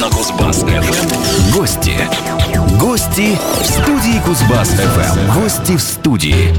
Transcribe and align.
на 0.00 0.06
Кузбасс-ФМ. 0.06 1.52
Гости. 1.52 1.94
Гости 2.80 3.38
в 3.60 3.64
студии 3.66 4.18
Кузбасс-ФМ. 4.26 5.42
Гости 5.42 5.76
в 5.76 5.80
студии. 5.80 6.54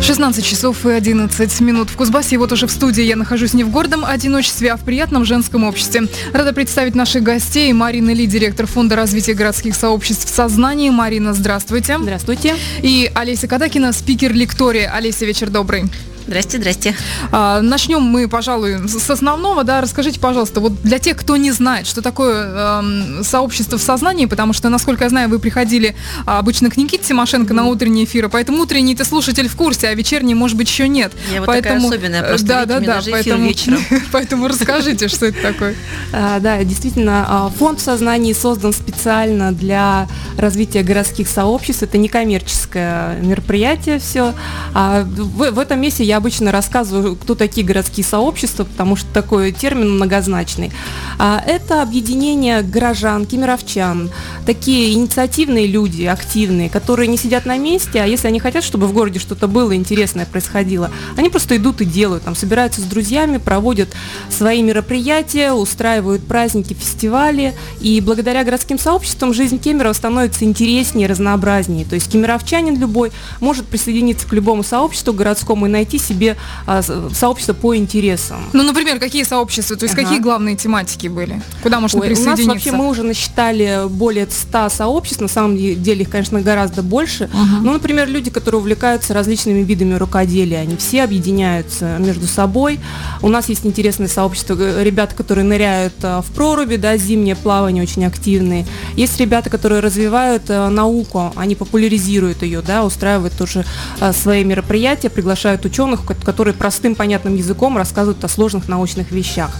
16 0.00 0.44
часов 0.44 0.86
и 0.86 0.90
11 0.90 1.60
минут 1.60 1.90
в 1.90 1.96
Кузбассе. 1.96 2.36
И 2.36 2.38
вот 2.38 2.50
уже 2.52 2.66
в 2.66 2.70
студии 2.70 3.02
я 3.02 3.16
нахожусь 3.16 3.52
не 3.52 3.62
в 3.62 3.70
гордом 3.70 4.06
одиночестве, 4.06 4.72
а 4.72 4.78
в 4.78 4.84
приятном 4.84 5.26
женском 5.26 5.64
обществе. 5.64 6.08
Рада 6.32 6.54
представить 6.54 6.94
наших 6.94 7.22
гостей. 7.22 7.70
Марина 7.74 8.14
Ли, 8.14 8.26
директор 8.26 8.66
Фонда 8.66 8.96
развития 8.96 9.34
городских 9.34 9.74
сообществ 9.74 10.30
в 10.30 10.34
сознании. 10.34 10.88
Марина, 10.88 11.34
здравствуйте. 11.34 11.98
Здравствуйте. 12.00 12.54
И 12.80 13.12
Олеся 13.14 13.48
Кадакина, 13.48 13.92
спикер 13.92 14.32
лектория. 14.32 14.90
Олеся, 14.94 15.26
вечер 15.26 15.50
добрый. 15.50 15.84
Здрасте, 16.26 16.56
здрасте. 16.58 16.96
А, 17.32 17.60
начнем 17.60 18.00
мы, 18.00 18.28
пожалуй, 18.28 18.88
с 18.88 19.10
основного. 19.10 19.62
Да, 19.62 19.82
расскажите, 19.82 20.18
пожалуйста, 20.18 20.60
вот 20.60 20.80
для 20.82 20.98
тех, 20.98 21.18
кто 21.18 21.36
не 21.36 21.52
знает, 21.52 21.86
что 21.86 22.00
такое 22.00 22.46
э, 22.46 23.22
сообщество 23.22 23.76
в 23.76 23.82
сознании, 23.82 24.24
потому 24.24 24.54
что, 24.54 24.70
насколько 24.70 25.04
я 25.04 25.10
знаю, 25.10 25.28
вы 25.28 25.38
приходили 25.38 25.94
а, 26.24 26.38
обычно 26.38 26.70
к 26.70 26.78
Никите 26.78 27.04
Тимошенко 27.04 27.52
mm-hmm. 27.52 27.56
на 27.56 27.64
утренние 27.66 28.06
эфиры, 28.06 28.30
поэтому 28.30 28.62
утренний 28.62 28.94
ты 28.94 29.04
слушатель 29.04 29.48
в 29.48 29.56
курсе, 29.56 29.88
а 29.88 29.94
вечерний, 29.94 30.34
может 30.34 30.56
быть, 30.56 30.68
еще 30.68 30.88
нет. 30.88 31.12
Я 31.30 31.40
вот 31.40 31.46
поэтому, 31.46 31.74
такая 31.74 31.88
особенная, 31.88 32.22
просто 32.22 32.46
да, 32.46 32.64
да, 32.64 32.80
да, 32.80 33.02
поэтому, 33.10 33.44
вечером. 33.46 33.80
поэтому 34.12 34.48
расскажите, 34.48 35.08
что 35.08 35.26
это 35.26 35.40
такое. 35.42 35.74
А, 36.16 36.38
да, 36.38 36.62
действительно, 36.62 37.26
а, 37.28 37.50
фонд 37.50 37.80
в 37.80 37.82
сознании 37.82 38.32
создан 38.32 38.72
специально 38.72 39.50
для 39.50 40.06
развития 40.38 40.82
городских 40.82 41.28
сообществ. 41.28 41.82
Это 41.82 41.98
некоммерческое 41.98 43.16
мероприятие 43.20 43.98
все. 43.98 44.32
В 44.72 45.58
этом 45.58 45.80
месте 45.80 46.04
я 46.04 46.13
я 46.14 46.18
обычно 46.18 46.52
рассказываю, 46.52 47.16
кто 47.16 47.34
такие 47.34 47.66
городские 47.66 48.06
сообщества, 48.06 48.62
потому 48.62 48.94
что 48.94 49.12
такой 49.12 49.50
термин 49.50 49.96
многозначный. 49.96 50.70
А 51.18 51.42
это 51.44 51.82
объединение 51.82 52.62
горожан, 52.62 53.26
кемеровчан, 53.26 54.10
такие 54.46 54.92
инициативные 54.92 55.66
люди, 55.66 56.04
активные, 56.04 56.70
которые 56.70 57.08
не 57.08 57.16
сидят 57.16 57.46
на 57.46 57.58
месте, 57.58 58.00
а 58.00 58.06
если 58.06 58.28
они 58.28 58.38
хотят, 58.38 58.62
чтобы 58.62 58.86
в 58.86 58.92
городе 58.92 59.18
что-то 59.18 59.48
было 59.48 59.74
интересное 59.74 60.24
происходило, 60.24 60.88
они 61.16 61.30
просто 61.30 61.56
идут 61.56 61.80
и 61.80 61.84
делают, 61.84 62.22
там 62.22 62.36
собираются 62.36 62.80
с 62.80 62.84
друзьями, 62.84 63.38
проводят 63.38 63.88
свои 64.30 64.62
мероприятия, 64.62 65.50
устраивают 65.50 66.24
праздники, 66.24 66.74
фестивали, 66.74 67.54
и 67.80 68.00
благодаря 68.00 68.44
городским 68.44 68.78
сообществам 68.78 69.34
жизнь 69.34 69.58
Кемерово 69.58 69.94
становится 69.94 70.44
интереснее, 70.44 71.08
разнообразнее. 71.08 71.84
То 71.84 71.96
есть 71.96 72.08
кемеровчанин 72.12 72.78
любой 72.78 73.10
может 73.40 73.66
присоединиться 73.66 74.28
к 74.28 74.32
любому 74.32 74.62
сообществу 74.62 75.12
городскому 75.12 75.66
и 75.66 75.68
найти 75.68 75.98
себе 76.04 76.36
а, 76.66 76.82
сообщество 76.82 77.54
по 77.54 77.76
интересам. 77.76 78.38
Ну, 78.52 78.62
например, 78.62 78.98
какие 78.98 79.24
сообщества, 79.24 79.76
то 79.76 79.84
есть 79.84 79.94
ага. 79.94 80.04
какие 80.04 80.20
главные 80.20 80.56
тематики 80.56 81.08
были? 81.08 81.40
Куда 81.62 81.80
можно 81.80 82.00
Ой, 82.00 82.08
присоединиться? 82.08 82.44
У 82.44 82.46
нас 82.46 82.54
вообще 82.54 82.72
мы 82.72 82.88
уже 82.88 83.02
насчитали 83.02 83.88
более 83.88 84.26
100 84.30 84.68
сообществ, 84.68 85.20
на 85.20 85.28
самом 85.28 85.56
деле 85.56 86.02
их, 86.02 86.10
конечно, 86.10 86.40
гораздо 86.40 86.82
больше. 86.82 87.30
Ага. 87.32 87.60
Ну, 87.62 87.72
например, 87.72 88.08
люди, 88.08 88.30
которые 88.30 88.60
увлекаются 88.60 89.14
различными 89.14 89.62
видами 89.62 89.94
рукоделия, 89.94 90.60
они 90.60 90.76
все 90.76 91.02
объединяются 91.02 91.96
между 91.98 92.26
собой. 92.26 92.80
У 93.22 93.28
нас 93.28 93.48
есть 93.48 93.66
интересное 93.66 94.08
сообщество 94.08 94.82
ребят, 94.82 95.14
которые 95.14 95.44
ныряют 95.44 95.94
а, 96.02 96.22
в 96.22 96.26
проруби, 96.26 96.76
да, 96.76 96.96
зимнее 96.96 97.36
плавание 97.36 97.82
очень 97.82 98.04
активные. 98.04 98.66
Есть 98.96 99.18
ребята, 99.20 99.50
которые 99.50 99.80
развивают 99.80 100.44
а, 100.48 100.68
науку, 100.68 101.32
они 101.36 101.54
популяризируют 101.54 102.42
ее, 102.42 102.60
да, 102.60 102.84
устраивают 102.84 103.34
тоже 103.36 103.64
свои 104.12 104.44
мероприятия, 104.44 105.10
приглашают 105.10 105.64
ученых, 105.64 105.93
ученых, 105.94 106.24
которые 106.24 106.54
простым 106.54 106.94
понятным 106.94 107.36
языком 107.36 107.76
рассказывают 107.76 108.22
о 108.24 108.28
сложных 108.28 108.68
научных 108.68 109.10
вещах. 109.10 109.50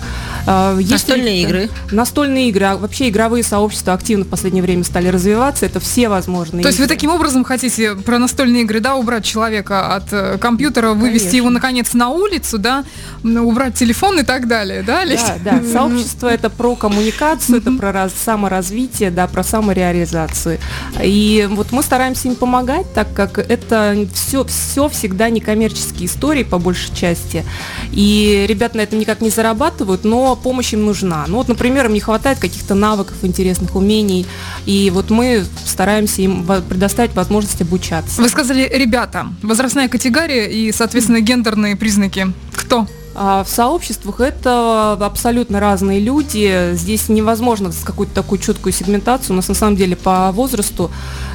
А, 0.47 0.77
настольные 0.79 1.43
игры. 1.43 1.71
Настольные 1.91 2.49
игры. 2.49 2.65
А 2.67 2.77
вообще 2.77 3.09
игровые 3.09 3.43
сообщества 3.43 3.95
активно 3.95 4.25
в 4.25 4.29
последнее 4.29 4.63
время 4.63 4.85
стали 4.85 5.09
развиваться. 5.09 5.67
Это 5.67 5.81
все 5.81 6.09
возможные. 6.09 6.63
То 6.63 6.69
есть 6.69 6.81
вы 6.81 6.87
таким 6.87 7.11
образом 7.11 7.45
хотите 7.45 7.95
про 7.95 8.19
настольные 8.19 8.63
игры, 8.63 8.81
да, 8.81 8.95
убрать 8.95 9.25
человека 9.25 9.95
от 9.95 10.13
э, 10.13 10.39
компьютера, 10.39 10.93
вывести 10.93 11.25
Конечно. 11.25 11.37
его 11.37 11.51
наконец 11.51 11.95
на 11.95 12.11
улицу, 12.11 12.59
да, 12.59 12.85
убрать 13.23 13.75
телефон 13.75 14.21
и 14.21 14.23
так 14.23 14.47
далее, 14.47 14.83
да, 14.83 15.05
Да, 15.05 15.37
да. 15.45 15.63
Сообщество 15.73 16.29
это 16.29 16.51
про 16.51 16.77
коммуникацию, 16.77 17.59
это 17.59 17.73
про 17.73 17.93
раз, 17.93 18.13
саморазвитие, 18.13 19.11
да, 19.11 19.27
про 19.27 19.43
самореализацию. 19.43 20.59
И 21.03 21.49
вот 21.51 21.73
мы 21.73 21.83
стараемся 21.83 22.29
им 22.29 22.37
помогать, 22.37 22.93
так 22.93 23.13
как 23.15 23.39
это 23.39 24.07
все, 24.15 24.45
все 24.45 24.89
всегда 24.89 25.31
некоммерческие 25.31 26.07
истории 26.07 26.43
по 26.43 26.59
большей 26.59 26.95
части. 26.95 27.45
И 27.93 28.45
ребята 28.49 28.77
на 28.77 28.83
этом 28.83 28.99
никак 28.99 29.21
не 29.21 29.31
зарабатывают, 29.31 30.05
но 30.05 30.34
помощь 30.37 30.73
им 30.73 30.85
нужна. 30.85 31.25
Ну 31.29 31.37
вот, 31.37 31.49
например, 31.49 31.87
им 31.87 31.93
не 31.93 32.01
хватает 32.01 32.39
каких-то 32.39 32.75
навыков, 32.75 33.17
интересных 33.23 33.75
умений, 33.77 34.27
и 34.67 34.91
вот 34.91 35.11
мы 35.11 35.45
стараемся 35.65 36.23
им 36.23 36.47
предоставить 36.69 37.15
возможность 37.15 37.61
обучаться. 37.63 38.21
Вы 38.21 38.29
сказали, 38.29 38.71
ребята, 38.73 39.27
возрастная 39.43 39.89
категория 39.89 40.51
и, 40.51 40.73
соответственно, 40.73 41.21
гендерные 41.21 41.77
признаки. 41.77 42.33
Кто? 42.53 42.87
А 43.15 43.45
в 43.45 43.49
сообществах 43.49 44.21
это 44.21 44.93
абсолютно 45.01 45.61
разные 45.61 46.01
люди. 46.01 46.73
Здесь 46.75 47.09
невозможно 47.09 47.71
какую-то 47.85 48.15
такую 48.15 48.41
четкую 48.41 48.73
сегментацию. 48.73 49.35
У 49.35 49.37
нас 49.37 49.49
на 49.49 49.55
самом 49.55 49.77
деле 49.77 49.97
по 49.97 50.33
возрасту 50.33 50.91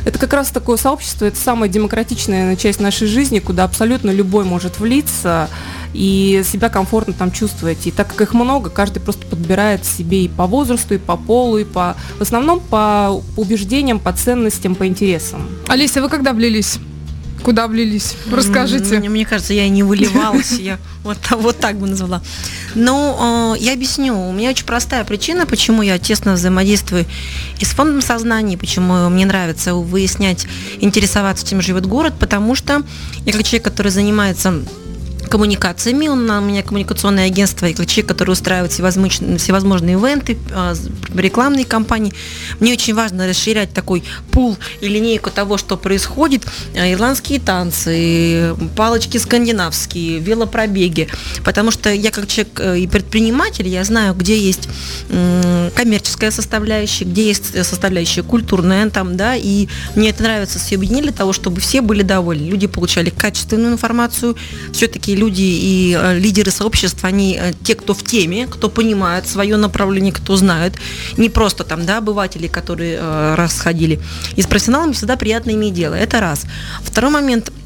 это 0.06 0.20
как 0.20 0.34
раз 0.34 0.50
такое 0.50 0.78
сообщество, 0.78 1.26
это 1.26 1.38
самая 1.38 1.70
демократичная 1.70 2.56
часть 2.56 2.80
нашей 2.80 3.08
жизни, 3.08 3.40
куда 3.40 3.64
абсолютно 3.64 4.10
любой 4.12 4.44
может 4.44 4.80
влиться 4.80 5.50
и 5.94 6.44
себя 6.46 6.70
комфортно 6.70 7.14
там 7.14 7.32
чувствовать. 7.32 7.88
И 7.88 7.92
так 7.92 8.08
как 8.08 8.22
их 8.22 8.34
много, 8.34 8.70
каждый 8.70 9.00
просто 9.00 9.26
подбирает 9.26 9.86
себе 9.86 10.26
и 10.26 10.28
по 10.28 10.48
возрасту, 10.48 10.96
и 10.96 10.98
по 10.98 11.18
полу, 11.18 11.58
и 11.58 11.64
по... 11.64 11.96
В 12.18 12.22
основном 12.22 12.60
по 12.60 13.22
убеждениям, 13.38 14.00
по 14.00 14.12
ценностям, 14.14 14.76
по 14.76 14.86
интересам. 14.86 15.48
Олеся, 15.68 16.02
вы 16.02 16.10
когда 16.10 16.34
влились? 16.34 16.80
Куда 17.44 17.68
влились? 17.68 18.16
Расскажите. 18.32 19.00
Мне, 19.00 19.10
мне 19.10 19.26
кажется, 19.26 19.54
я 19.54 19.68
не 19.70 19.84
выливалась, 19.84 20.52
я 20.60 20.78
вот, 21.04 21.18
вот 21.32 21.60
так 21.60 21.78
бы 21.78 21.88
назвала. 21.88 22.22
Но 22.76 23.56
э, 23.58 23.64
я 23.64 23.74
объясню. 23.74 24.20
У 24.30 24.32
меня 24.32 24.50
очень 24.50 24.66
простая 24.66 25.04
причина, 25.04 25.46
почему 25.46 25.82
я 25.82 25.98
тесно 25.98 26.34
взаимодействую 26.34 27.06
и 27.60 27.66
с 27.66 27.70
фондом 27.70 28.02
сознания, 28.02 28.58
почему 28.58 29.10
мне 29.10 29.26
нравится 29.26 29.74
выяснять, 29.74 30.48
интересоваться, 30.80 31.48
чем 31.48 31.62
живет 31.62 31.86
город, 31.86 32.14
потому 32.20 32.56
что 32.56 32.84
я 33.26 33.34
как 33.34 33.44
человек, 33.44 33.64
который 33.64 33.92
занимается 33.92 34.62
коммуникациями. 35.30 36.08
У 36.08 36.16
меня 36.16 36.64
коммуникационное 36.64 37.28
агентство 37.28 37.66
и 37.68 37.74
человек, 37.74 38.08
который 38.08 38.32
устраивает 38.32 38.72
всевозможные, 38.72 39.38
всевозможные 39.38 39.94
ивенты, 39.94 40.38
а, 40.52 40.74
рекламные 41.16 41.66
кампании. 41.66 42.14
Мне 42.60 42.74
очень 42.74 42.94
важно 42.94 43.28
расширять 43.28 43.74
такой 43.74 44.04
пул 44.32 44.58
и 44.82 44.88
линейку 44.88 45.30
того, 45.30 45.58
что 45.58 45.78
происходит. 45.78 46.46
А, 46.76 46.92
ирландские 46.92 47.40
танцы, 47.40 48.56
палочки 48.76 49.18
скандинавские, 49.18 50.20
велопробеги. 50.20 51.08
Потому 51.44 51.72
что 51.72 51.92
я 51.92 52.12
как 52.12 52.28
человек 52.28 52.60
э, 52.60 52.80
и 52.80 52.88
предприниматель, 52.88 53.68
я 53.68 53.84
знаю, 53.84 54.14
где 54.14 54.38
есть 54.38 54.68
коммерческая 55.76 56.32
составляющая, 56.32 57.06
где 57.06 57.28
есть 57.28 57.66
составляющая 57.66 58.24
культурная 58.24 58.90
там, 58.90 59.18
да, 59.18 59.36
и 59.36 59.68
мне 59.96 60.10
это 60.10 60.24
нравится 60.24 60.60
все 60.60 60.76
объединили 60.76 61.04
для 61.04 61.14
того, 61.14 61.34
чтобы 61.34 61.62
все 61.62 61.82
были 61.82 62.02
довольны. 62.02 62.48
Люди 62.48 62.68
получали 62.68 63.10
качественную 63.10 63.74
информацию, 63.74 64.36
все-таки 64.72 65.16
люди 65.20 65.42
и 65.42 65.98
э, 66.00 66.20
лидеры 66.20 66.52
сообществ, 66.52 67.04
они 67.04 67.38
э, 67.40 67.54
те, 67.64 67.76
кто 67.76 67.94
в 67.94 68.04
теме, 68.04 68.48
кто 68.48 68.70
понимает 68.70 69.28
свое 69.28 69.58
направление, 69.58 70.12
кто 70.12 70.36
знает. 70.36 70.74
Не 71.18 71.30
просто 71.30 71.64
там, 71.64 71.86
да, 71.86 71.98
обыватели, 71.98 72.48
которые 72.48 72.98
э, 73.02 73.36
расходили. 73.36 74.00
И 74.38 74.42
с 74.42 74.48
профессионалами 74.48 74.94
всегда 74.94 75.16
приятно 75.16 75.52
иметь 75.52 75.74
дело. 75.74 75.96
Это 75.96 76.20
раз. 76.20 76.46
Второй 76.84 77.12
момент– 77.12 77.52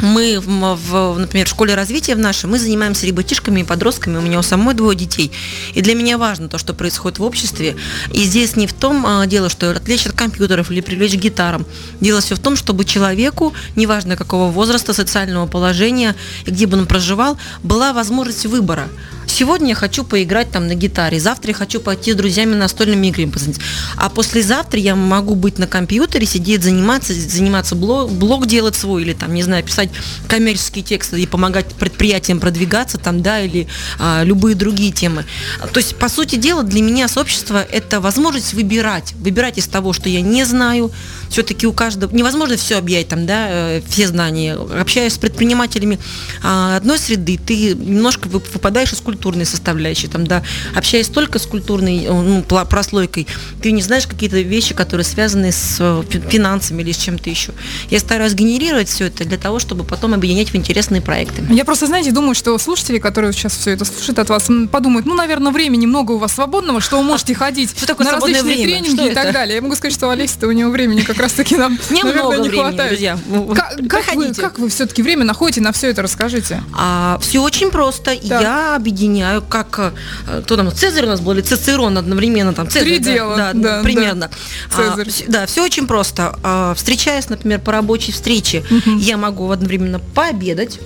мы, 0.00 0.40
в, 0.40 1.18
например, 1.18 1.46
в 1.46 1.50
школе 1.50 1.74
развития 1.74 2.14
в 2.14 2.18
нашей, 2.18 2.46
мы 2.46 2.58
занимаемся 2.58 3.06
ребятишками 3.06 3.60
и 3.60 3.64
подростками, 3.64 4.18
у 4.18 4.20
меня 4.20 4.38
у 4.38 4.42
самой 4.42 4.74
двое 4.74 4.96
детей. 4.96 5.32
И 5.74 5.80
для 5.80 5.94
меня 5.94 6.18
важно 6.18 6.48
то, 6.48 6.58
что 6.58 6.74
происходит 6.74 7.18
в 7.18 7.22
обществе. 7.22 7.76
И 8.12 8.24
здесь 8.24 8.56
не 8.56 8.66
в 8.66 8.72
том 8.72 9.04
а, 9.06 9.26
дело, 9.26 9.48
что 9.48 9.70
отвлечь 9.70 10.06
от 10.06 10.12
компьютеров 10.12 10.70
или 10.70 10.80
привлечь 10.80 11.14
к 11.14 11.20
гитарам. 11.20 11.66
Дело 12.00 12.20
все 12.20 12.34
в 12.34 12.40
том, 12.40 12.56
чтобы 12.56 12.84
человеку, 12.84 13.54
неважно 13.76 14.16
какого 14.16 14.50
возраста, 14.50 14.92
социального 14.92 15.46
положения, 15.46 16.14
и 16.46 16.50
где 16.50 16.66
бы 16.66 16.76
он 16.76 16.86
проживал, 16.86 17.38
была 17.62 17.92
возможность 17.92 18.46
выбора 18.46 18.88
сегодня 19.26 19.70
я 19.70 19.74
хочу 19.74 20.04
поиграть 20.04 20.50
там 20.50 20.66
на 20.66 20.74
гитаре, 20.74 21.18
завтра 21.18 21.50
я 21.50 21.54
хочу 21.54 21.80
пойти 21.80 22.12
с 22.12 22.16
друзьями 22.16 22.54
настольными 22.54 23.08
играми 23.08 23.30
позаниматься. 23.30 23.62
А 23.96 24.08
послезавтра 24.08 24.78
я 24.78 24.94
могу 24.94 25.34
быть 25.34 25.58
на 25.58 25.66
компьютере, 25.66 26.26
сидеть, 26.26 26.62
заниматься, 26.62 27.12
заниматься 27.12 27.74
блог, 27.74 28.10
блог 28.10 28.46
делать 28.46 28.74
свой, 28.76 29.02
или 29.02 29.12
там, 29.12 29.34
не 29.34 29.42
знаю, 29.42 29.64
писать 29.64 29.90
коммерческие 30.28 30.84
тексты 30.84 31.20
и 31.20 31.26
помогать 31.26 31.66
предприятиям 31.66 32.40
продвигаться 32.40 32.98
там, 32.98 33.22
да, 33.22 33.40
или 33.40 33.66
а, 33.98 34.22
любые 34.24 34.54
другие 34.54 34.92
темы. 34.92 35.24
То 35.72 35.78
есть, 35.80 35.96
по 35.96 36.08
сути 36.08 36.36
дела, 36.36 36.62
для 36.62 36.82
меня 36.82 37.08
сообщество– 37.08 37.62
это 37.72 38.00
возможность 38.00 38.54
выбирать, 38.54 39.14
выбирать 39.14 39.58
из 39.58 39.66
того, 39.66 39.92
что 39.92 40.08
я 40.08 40.20
не 40.20 40.44
знаю, 40.44 40.90
все-таки 41.28 41.66
у 41.66 41.72
каждого, 41.72 42.14
невозможно 42.14 42.56
все 42.56 42.78
объять 42.78 43.08
там, 43.08 43.26
да, 43.26 43.46
э, 43.48 43.82
все 43.88 44.06
знания. 44.06 44.54
Общаясь 44.54 45.14
с 45.14 45.18
предпринимателями 45.18 45.98
а, 46.42 46.76
одной 46.76 46.98
среды, 46.98 47.38
ты 47.38 47.74
немножко 47.74 48.28
выпадаешь 48.28 48.92
из 48.92 49.00
культуры 49.00 49.13
культурной 49.14 49.44
составляющей, 49.44 50.08
там, 50.08 50.26
да, 50.26 50.42
общаясь 50.74 51.08
только 51.08 51.38
с 51.38 51.46
культурной 51.46 52.06
ну, 52.08 52.42
прослойкой, 52.42 53.28
ты 53.62 53.70
не 53.70 53.80
знаешь 53.80 54.06
какие-то 54.06 54.40
вещи, 54.40 54.74
которые 54.74 55.04
связаны 55.04 55.52
с 55.52 56.02
финансами 56.28 56.82
или 56.82 56.90
с 56.90 56.96
чем-то 56.96 57.30
еще. 57.30 57.52
Я 57.90 58.00
стараюсь 58.00 58.34
генерировать 58.34 58.88
все 58.88 59.06
это 59.06 59.24
для 59.24 59.38
того, 59.38 59.60
чтобы 59.60 59.84
потом 59.84 60.14
объединять 60.14 60.50
в 60.50 60.56
интересные 60.56 61.00
проекты. 61.00 61.44
Я 61.50 61.64
просто, 61.64 61.86
знаете, 61.86 62.10
думаю, 62.10 62.34
что 62.34 62.58
слушатели, 62.58 62.98
которые 62.98 63.32
сейчас 63.32 63.56
все 63.56 63.70
это 63.70 63.84
слушают 63.84 64.18
от 64.18 64.28
вас, 64.28 64.48
подумают, 64.70 65.06
ну, 65.06 65.14
наверное, 65.14 65.52
времени 65.52 65.86
много 65.86 66.12
у 66.12 66.18
вас 66.18 66.32
свободного, 66.32 66.80
что 66.80 66.98
вы 66.98 67.04
можете 67.04 67.34
ходить 67.34 67.70
что 67.76 67.86
такое 67.86 68.06
на 68.06 68.12
различные 68.14 68.42
время? 68.42 68.64
тренинги 68.64 68.96
что 68.96 69.06
и 69.06 69.10
это? 69.10 69.22
так 69.22 69.32
далее. 69.32 69.56
Я 69.56 69.62
могу 69.62 69.76
сказать, 69.76 69.94
что 69.94 70.10
Олеся-то 70.10 70.48
у 70.48 70.52
него 70.52 70.70
времени 70.70 71.02
как 71.02 71.18
раз-таки 71.18 71.56
нам, 71.56 71.78
наверное, 71.90 72.38
не 72.38 72.48
хватает. 72.48 72.90
Друзья. 72.90 73.18
Как, 73.54 73.88
как, 73.88 74.14
вы, 74.14 74.34
как 74.34 74.58
вы 74.58 74.68
все-таки 74.68 75.02
время 75.02 75.24
находите 75.24 75.60
на 75.60 75.72
все 75.72 75.90
это? 75.90 76.02
Расскажите. 76.02 76.62
А, 76.72 77.18
все 77.20 77.40
очень 77.40 77.70
просто. 77.70 78.16
Так. 78.16 78.42
Я 78.42 78.76
объединяю, 78.76 79.03
как 79.48 79.78
э, 80.26 80.42
кто 80.44 80.56
там, 80.56 80.72
Цезарь 80.72 81.04
у 81.04 81.08
нас 81.08 81.20
был, 81.20 81.32
или 81.32 81.40
Цицерон 81.40 81.98
одновременно 81.98 82.52
там. 82.52 82.68
Цезарь, 82.68 82.84
Три 82.84 82.98
да, 82.98 83.12
дела. 83.12 83.36
Да, 83.36 83.52
да, 83.54 83.82
примерно. 83.82 84.30
Да. 84.76 84.94
А, 84.94 85.04
да, 85.28 85.46
все 85.46 85.64
очень 85.64 85.86
просто. 85.86 86.36
А, 86.42 86.74
встречаясь, 86.74 87.28
например, 87.28 87.60
по 87.60 87.72
рабочей 87.72 88.12
встрече, 88.12 88.64
угу. 88.70 88.98
я 88.98 89.16
могу 89.16 89.50
одновременно 89.50 89.98
пообедать, 89.98 90.78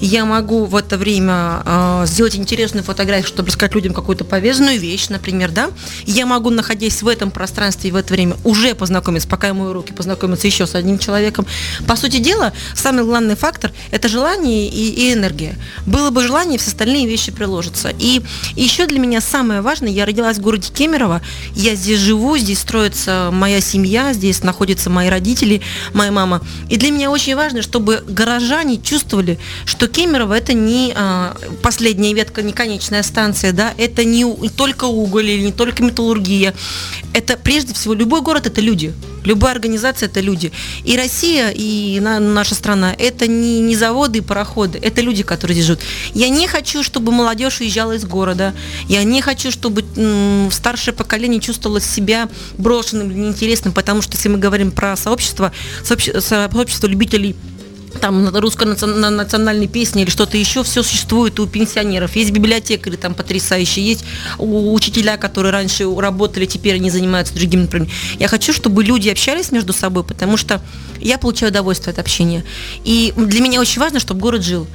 я 0.00 0.24
могу 0.24 0.64
в 0.64 0.76
это 0.76 0.96
время 0.96 1.62
э, 1.64 2.04
сделать 2.06 2.36
интересную 2.36 2.84
фотографию, 2.84 3.26
чтобы 3.26 3.48
рассказать 3.48 3.74
людям 3.74 3.94
какую-то 3.94 4.24
повезенную 4.24 4.78
вещь, 4.78 5.08
например, 5.08 5.50
да. 5.50 5.70
Я 6.04 6.26
могу, 6.26 6.50
находясь 6.50 7.02
в 7.02 7.08
этом 7.08 7.30
пространстве 7.30 7.90
и 7.90 7.92
в 7.92 7.96
это 7.96 8.12
время, 8.12 8.36
уже 8.44 8.74
познакомиться, 8.74 9.28
пока 9.28 9.48
я 9.48 9.54
мою 9.54 9.72
руки, 9.72 9.92
познакомиться 9.92 10.46
еще 10.46 10.66
с 10.66 10.74
одним 10.74 10.98
человеком. 10.98 11.46
По 11.86 11.96
сути 11.96 12.18
дела, 12.18 12.52
самый 12.74 13.04
главный 13.04 13.36
фактор– 13.36 13.72
это 13.90 14.08
желание 14.08 14.68
и, 14.68 14.90
и 14.90 15.12
энергия. 15.12 15.56
Было 15.86 16.10
бы 16.10 16.22
желание, 16.22 16.58
все 16.58 16.68
остальные 16.68 17.06
вещи 17.06 17.32
приложатся. 17.32 17.92
И 17.98 18.22
еще 18.56 18.86
для 18.86 18.98
меня 18.98 19.20
самое 19.20 19.60
важное, 19.60 19.90
я 19.90 20.06
родилась 20.06 20.38
в 20.38 20.40
городе 20.40 20.70
Кемерово, 20.72 21.22
я 21.54 21.74
здесь 21.74 22.00
живу, 22.00 22.36
здесь 22.36 22.58
строится 22.58 23.30
моя 23.32 23.60
семья, 23.60 24.12
здесь 24.12 24.42
находятся 24.42 24.90
мои 24.90 25.08
родители, 25.08 25.60
моя 25.92 26.10
мама. 26.10 26.42
И 26.68 26.76
для 26.76 26.90
меня 26.90 27.10
очень 27.10 27.36
важно, 27.36 27.62
чтобы 27.62 28.02
горожане 28.06 28.80
чувствовали, 28.80 29.38
что 29.64 29.83
Кемерово 29.88 30.34
это 30.34 30.52
не 30.52 30.92
а, 30.94 31.36
последняя 31.62 32.12
ветка, 32.14 32.42
не 32.42 32.52
конечная 32.52 33.02
станция, 33.02 33.52
да, 33.52 33.74
это 33.78 34.04
не 34.04 34.24
только 34.50 34.84
уголь 34.84 35.30
или 35.30 35.42
не 35.46 35.52
только 35.52 35.82
металлургия. 35.82 36.54
Это 37.12 37.36
прежде 37.36 37.74
всего 37.74 37.94
любой 37.94 38.22
город 38.22 38.46
это 38.46 38.60
люди. 38.60 38.92
Любая 39.24 39.52
организация 39.52 40.08
это 40.08 40.20
люди. 40.20 40.52
И 40.84 40.96
Россия, 40.96 41.50
и 41.54 41.98
на, 42.00 42.20
наша 42.20 42.54
страна 42.54 42.94
это 42.98 43.26
не, 43.26 43.60
не 43.60 43.74
заводы 43.74 44.18
и 44.18 44.20
пароходы, 44.20 44.78
это 44.78 45.00
люди, 45.00 45.22
которые 45.22 45.54
здесь 45.54 45.66
живут. 45.66 45.82
Я 46.12 46.28
не 46.28 46.46
хочу, 46.46 46.82
чтобы 46.82 47.10
молодежь 47.10 47.60
уезжала 47.60 47.92
из 47.92 48.04
города. 48.04 48.54
Я 48.86 49.02
не 49.02 49.22
хочу, 49.22 49.50
чтобы 49.50 49.84
м, 49.96 50.50
старшее 50.52 50.92
поколение 50.92 51.40
чувствовало 51.40 51.80
себя 51.80 52.28
брошенным 52.58 53.10
или 53.10 53.18
неинтересным, 53.18 53.72
потому 53.72 54.02
что 54.02 54.12
если 54.16 54.28
мы 54.28 54.38
говорим 54.38 54.70
про 54.70 54.94
сообщество, 54.96 55.52
сообщество, 55.82 56.20
сообщество 56.20 56.86
любителей 56.86 57.34
там 58.00 58.28
русско-национальной 58.28 59.68
песни 59.68 60.02
или 60.02 60.10
что-то 60.10 60.36
еще, 60.36 60.62
все 60.62 60.82
существует 60.82 61.38
у 61.40 61.46
пенсионеров. 61.46 62.16
Есть 62.16 62.30
библиотекари 62.30 62.96
там 62.96 63.14
потрясающие, 63.14 63.86
есть 63.86 64.04
учителя, 64.38 65.16
которые 65.16 65.52
раньше 65.52 65.84
работали, 65.94 66.46
теперь 66.46 66.74
они 66.74 66.90
занимаются 66.90 67.34
другими 67.34 67.62
направлениями. 67.62 67.94
Я 68.18 68.28
хочу, 68.28 68.52
чтобы 68.52 68.84
люди 68.84 69.08
общались 69.08 69.52
между 69.52 69.72
собой, 69.72 70.04
потому 70.04 70.36
что 70.36 70.60
я 71.00 71.18
получаю 71.18 71.50
удовольствие 71.50 71.92
от 71.92 71.98
общения. 71.98 72.44
И 72.84 73.12
для 73.16 73.40
меня 73.40 73.60
очень 73.60 73.80
важно, 73.80 74.00
чтобы 74.00 74.20
город 74.20 74.42
жил. 74.42 74.66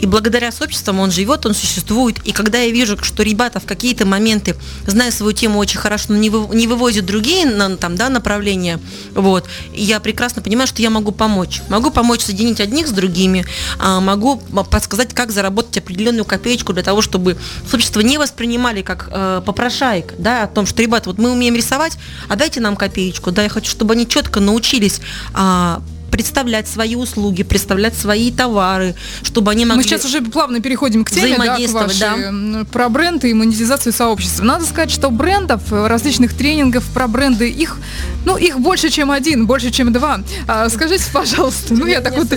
И 0.00 0.06
благодаря 0.06 0.50
сообществам 0.50 0.98
он 0.98 1.12
живет, 1.12 1.46
он 1.46 1.54
существует. 1.54 2.16
И 2.24 2.32
когда 2.32 2.58
я 2.58 2.70
вижу, 2.72 2.98
что 3.02 3.22
ребята 3.22 3.60
в 3.60 3.66
какие-то 3.66 4.04
моменты, 4.04 4.56
зная 4.84 5.12
свою 5.12 5.32
тему 5.32 5.60
очень 5.60 5.78
хорошо, 5.78 6.06
но 6.08 6.16
не, 6.16 6.28
вы, 6.28 6.54
не 6.56 6.66
вывозят 6.66 7.06
другие 7.06 7.48
там, 7.76 7.96
да, 7.96 8.08
направления, 8.08 8.80
вот, 9.14 9.44
я 9.72 10.00
прекрасно 10.00 10.42
понимаю, 10.42 10.66
что 10.66 10.82
я 10.82 10.90
могу 10.90 11.12
помочь. 11.12 11.62
Могу 11.68 11.90
помочь 11.90 12.22
соединить 12.22 12.60
одних 12.62 12.88
с 12.88 12.90
другими, 12.92 13.44
а, 13.78 14.00
могу 14.00 14.36
подсказать, 14.70 15.14
как 15.14 15.30
заработать 15.30 15.78
определенную 15.78 16.24
копеечку 16.24 16.72
для 16.72 16.82
того, 16.82 17.02
чтобы 17.02 17.36
сообщество 17.68 18.00
не 18.00 18.18
воспринимали 18.18 18.82
как 18.82 19.08
э, 19.10 19.42
попрошаек, 19.44 20.14
да, 20.18 20.44
о 20.44 20.46
том, 20.46 20.66
что, 20.66 20.82
ребята, 20.82 21.10
вот 21.10 21.18
мы 21.18 21.30
умеем 21.30 21.54
рисовать, 21.54 21.98
а 22.28 22.36
дайте 22.36 22.60
нам 22.60 22.76
копеечку, 22.76 23.30
да, 23.30 23.42
я 23.42 23.48
хочу, 23.48 23.70
чтобы 23.70 23.94
они 23.94 24.06
четко 24.08 24.40
научились 24.40 25.00
а, 25.34 25.82
представлять 26.12 26.68
свои 26.68 26.94
услуги, 26.94 27.42
представлять 27.42 27.96
свои 27.96 28.30
товары, 28.30 28.94
чтобы 29.22 29.50
они 29.50 29.64
могли... 29.64 29.78
Мы 29.78 29.82
сейчас 29.82 30.04
уже 30.04 30.20
плавно 30.20 30.60
переходим 30.60 31.04
к 31.04 31.10
теме, 31.10 31.38
да, 31.38 31.56
к 31.56 31.70
вашей, 31.70 31.98
да. 31.98 32.64
про 32.70 32.90
бренды 32.90 33.30
и 33.30 33.34
монетизацию 33.34 33.94
сообщества. 33.94 34.44
Надо 34.44 34.66
сказать, 34.66 34.90
что 34.90 35.10
брендов, 35.10 35.62
различных 35.72 36.34
тренингов 36.34 36.84
про 36.92 37.08
бренды, 37.08 37.48
их, 37.48 37.78
ну, 38.26 38.36
их 38.36 38.60
больше, 38.60 38.90
чем 38.90 39.10
один, 39.10 39.46
больше, 39.46 39.70
чем 39.70 39.90
два. 39.90 40.20
А, 40.46 40.68
скажите, 40.68 41.04
пожалуйста, 41.12 41.72
ну, 41.72 41.86
я 41.86 42.02
так 42.02 42.14
вот 42.16 42.30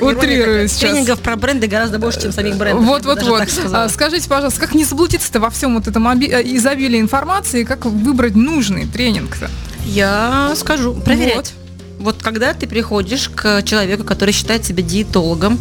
утрирую 0.00 0.68
сейчас. 0.68 0.90
Тренингов 0.90 1.20
про 1.20 1.36
бренды 1.36 1.66
гораздо 1.66 1.98
больше, 1.98 2.20
чем 2.20 2.32
самих 2.32 2.56
брендов. 2.58 2.84
Вот, 2.84 3.06
вот, 3.06 3.22
вот. 3.22 3.48
А, 3.72 3.88
скажите, 3.88 4.28
пожалуйста, 4.28 4.60
как 4.60 4.74
не 4.74 4.84
заблудиться-то 4.84 5.40
во 5.40 5.48
всем 5.48 5.74
вот 5.74 5.88
этом 5.88 6.06
изобилии 6.06 7.00
информации, 7.00 7.64
как 7.64 7.86
выбрать 7.86 8.34
нужный 8.34 8.86
тренинг-то? 8.86 9.50
Я 9.86 10.52
скажу, 10.54 10.92
проверять. 10.94 11.54
Вот. 12.02 12.22
Когда 12.22 12.52
ты 12.52 12.66
приходишь 12.66 13.28
к 13.28 13.62
человеку, 13.62 14.04
который 14.04 14.32
считает 14.32 14.64
себя 14.64 14.82
диетологом, 14.82 15.58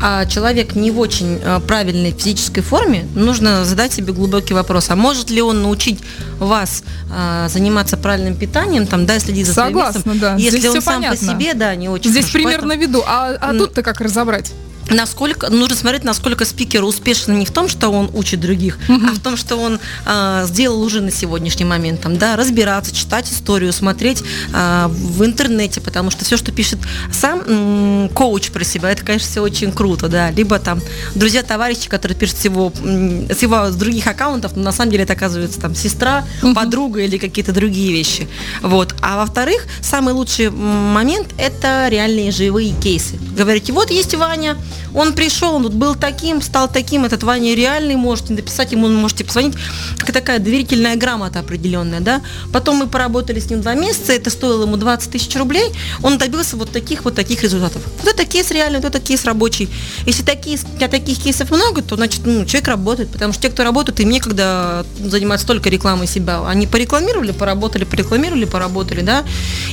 а 0.00 0.26
человек 0.26 0.74
не 0.74 0.90
в 0.90 0.98
очень 0.98 1.40
э, 1.42 1.60
правильной 1.60 2.12
физической 2.12 2.60
форме, 2.60 3.06
нужно 3.14 3.64
задать 3.64 3.92
себе 3.92 4.12
глубокий 4.12 4.54
вопрос, 4.54 4.90
а 4.90 4.96
может 4.96 5.30
ли 5.30 5.42
он 5.42 5.62
научить 5.62 6.00
вас 6.38 6.82
а, 7.10 7.48
заниматься 7.48 7.96
правильным 7.96 8.34
питанием, 8.36 8.86
там, 8.86 9.06
да, 9.06 9.18
следить 9.20 9.46
за 9.46 9.54
Согласна, 9.54 10.00
своим 10.00 10.16
весом, 10.16 10.20
да. 10.20 10.36
если 10.36 10.58
Здесь 10.58 10.70
он 10.70 10.82
сам 10.82 10.94
понятно. 10.96 11.18
по 11.18 11.32
себе, 11.32 11.54
да, 11.54 11.74
не 11.74 11.88
очень 11.88 12.10
Здесь 12.10 12.24
хорошо. 12.24 12.38
примерно 12.38 12.68
Поэтому... 12.68 12.88
виду, 12.88 13.04
а, 13.06 13.36
а 13.40 13.54
тут-то 13.54 13.82
как 13.82 14.00
разобрать? 14.00 14.52
Насколько 14.92 15.50
нужно 15.50 15.76
смотреть, 15.76 16.04
насколько 16.04 16.44
спикер 16.44 16.84
успешен 16.84 17.38
не 17.38 17.46
в 17.46 17.50
том, 17.50 17.68
что 17.68 17.90
он 17.90 18.10
учит 18.14 18.40
других, 18.40 18.78
uh-huh. 18.88 19.10
а 19.10 19.14
в 19.14 19.18
том, 19.20 19.36
что 19.36 19.56
он 19.56 19.78
э, 20.06 20.44
сделал 20.46 20.82
уже 20.82 21.00
на 21.00 21.10
сегодняшний 21.10 21.64
момент, 21.64 22.00
там, 22.00 22.18
да, 22.18 22.36
разбираться, 22.36 22.94
читать 22.94 23.30
историю, 23.30 23.72
смотреть 23.72 24.22
э, 24.52 24.86
в 24.88 25.24
интернете, 25.24 25.80
потому 25.80 26.10
что 26.10 26.24
все, 26.24 26.36
что 26.36 26.52
пишет 26.52 26.78
сам 27.12 27.40
м, 27.40 28.08
коуч 28.10 28.50
про 28.50 28.64
себя, 28.64 28.90
это, 28.90 29.04
конечно, 29.04 29.28
все 29.28 29.40
очень 29.42 29.72
круто, 29.72 30.08
да, 30.08 30.30
либо 30.30 30.58
там 30.58 30.80
друзья, 31.14 31.42
товарищи, 31.42 31.88
которые 31.88 32.16
пишут 32.16 32.38
с 32.38 32.44
его, 32.44 32.72
с 32.82 33.42
его 33.42 33.70
с 33.70 33.74
других 33.74 34.06
аккаунтов, 34.06 34.56
но 34.56 34.62
на 34.62 34.72
самом 34.72 34.90
деле 34.90 35.04
это 35.04 35.12
оказывается 35.12 35.60
там 35.60 35.74
сестра, 35.74 36.24
uh-huh. 36.42 36.54
подруга 36.54 37.00
или 37.00 37.18
какие-то 37.18 37.52
другие 37.52 37.92
вещи, 37.92 38.28
вот. 38.62 38.94
А 39.00 39.18
во-вторых, 39.18 39.66
самый 39.80 40.14
лучший 40.14 40.50
момент 40.50 41.28
это 41.38 41.88
реальные 41.88 42.30
живые 42.30 42.72
кейсы. 42.72 43.16
Говорите, 43.36 43.72
вот 43.72 43.90
есть 43.90 44.14
Ваня, 44.14 44.56
он 44.94 45.14
пришел, 45.14 45.54
он 45.54 45.68
был 45.70 45.94
таким, 45.94 46.42
стал 46.42 46.68
таким, 46.70 47.04
этот 47.04 47.22
Ваня 47.22 47.54
реальный, 47.54 47.96
можете 47.96 48.34
написать 48.34 48.72
ему, 48.72 48.88
можете 48.88 49.24
позвонить, 49.24 49.54
как 49.98 50.12
такая 50.12 50.38
доверительная 50.38 50.96
грамота 50.96 51.40
определенная, 51.40 52.00
да. 52.00 52.22
Потом 52.52 52.76
мы 52.76 52.86
поработали 52.86 53.40
с 53.40 53.50
ним 53.50 53.60
два 53.60 53.74
месяца, 53.74 54.12
это 54.12 54.30
стоило 54.30 54.62
ему 54.62 54.76
20 54.76 55.10
тысяч 55.10 55.34
рублей, 55.36 55.72
он 56.02 56.18
добился 56.18 56.56
вот 56.56 56.70
таких 56.70 57.04
вот 57.04 57.14
таких 57.14 57.42
результатов. 57.42 57.82
Вот 58.02 58.12
это 58.12 58.24
кейс 58.24 58.50
реальный, 58.50 58.80
вот 58.80 58.86
это 58.86 59.00
кейс 59.00 59.24
рабочий. 59.24 59.68
Если 60.06 60.22
такие, 60.22 60.58
у 60.58 60.78
таких 60.78 61.18
кейсов 61.18 61.50
много, 61.50 61.82
то 61.82 61.96
значит 61.96 62.22
ну, 62.24 62.44
человек 62.44 62.68
работает, 62.68 63.10
потому 63.10 63.32
что 63.32 63.42
те, 63.42 63.48
кто 63.50 63.64
работает, 63.64 64.00
им 64.00 64.10
некогда 64.10 64.84
заниматься 65.00 65.46
только 65.46 65.68
рекламой 65.68 66.06
себя. 66.06 66.46
Они 66.46 66.66
порекламировали, 66.66 67.32
поработали, 67.32 67.84
порекламировали, 67.84 68.44
поработали, 68.44 69.00
да. 69.00 69.24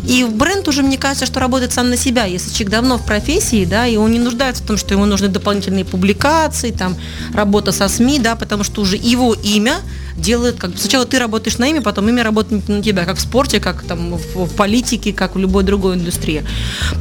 И 0.04 0.24
бренд 0.24 0.68
уже, 0.68 0.84
мне 0.84 0.98
кажется, 0.98 1.26
что 1.26 1.40
работает 1.40 1.74
сам 1.74 1.90
на 1.90 1.98
себя. 1.98 2.26
Если 2.26 2.52
человек 2.52 2.72
давно 2.72 2.98
в 2.98 3.06
профессии, 3.06 3.66
да, 3.66 3.88
и 3.88 3.98
он 3.98 4.12
не 4.12 4.20
нуждается 4.20 4.64
в 4.64 4.68
том, 4.68 4.78
что 4.78 4.89
ему 4.94 5.06
нужны 5.06 5.28
дополнительные 5.28 5.86
публикации, 5.86 6.72
там, 6.72 6.96
работа 7.34 7.72
со 7.72 7.88
СМИ, 7.88 8.20
да, 8.20 8.36
потому 8.36 8.64
что 8.64 8.82
уже 8.82 8.96
его 8.96 9.34
имя 9.34 9.78
делает, 10.16 10.60
как 10.60 10.72
сначала 10.78 11.06
ты 11.06 11.20
работаешь 11.20 11.58
на 11.58 11.68
имя, 11.68 11.82
потом 11.82 12.10
имя 12.10 12.24
работает 12.24 12.68
на 12.68 12.82
тебя, 12.82 13.06
как 13.06 13.18
в 13.18 13.22
спорте, 13.22 13.60
как 13.60 13.84
там 13.84 14.16
в, 14.16 14.46
в 14.46 14.56
политике, 14.56 15.14
как 15.14 15.36
в 15.36 15.40
любой 15.40 15.64
другой 15.64 15.96
индустрии. 15.96 16.44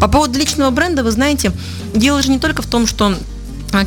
По 0.00 0.09
поводу 0.09 0.38
личного 0.38 0.71
бренда, 0.71 1.02
вы 1.02 1.11
знаете, 1.11 1.52
дело 1.95 2.23
же 2.23 2.30
не 2.30 2.38
только 2.38 2.62
в 2.62 2.66
том, 2.66 2.87
что 2.87 3.14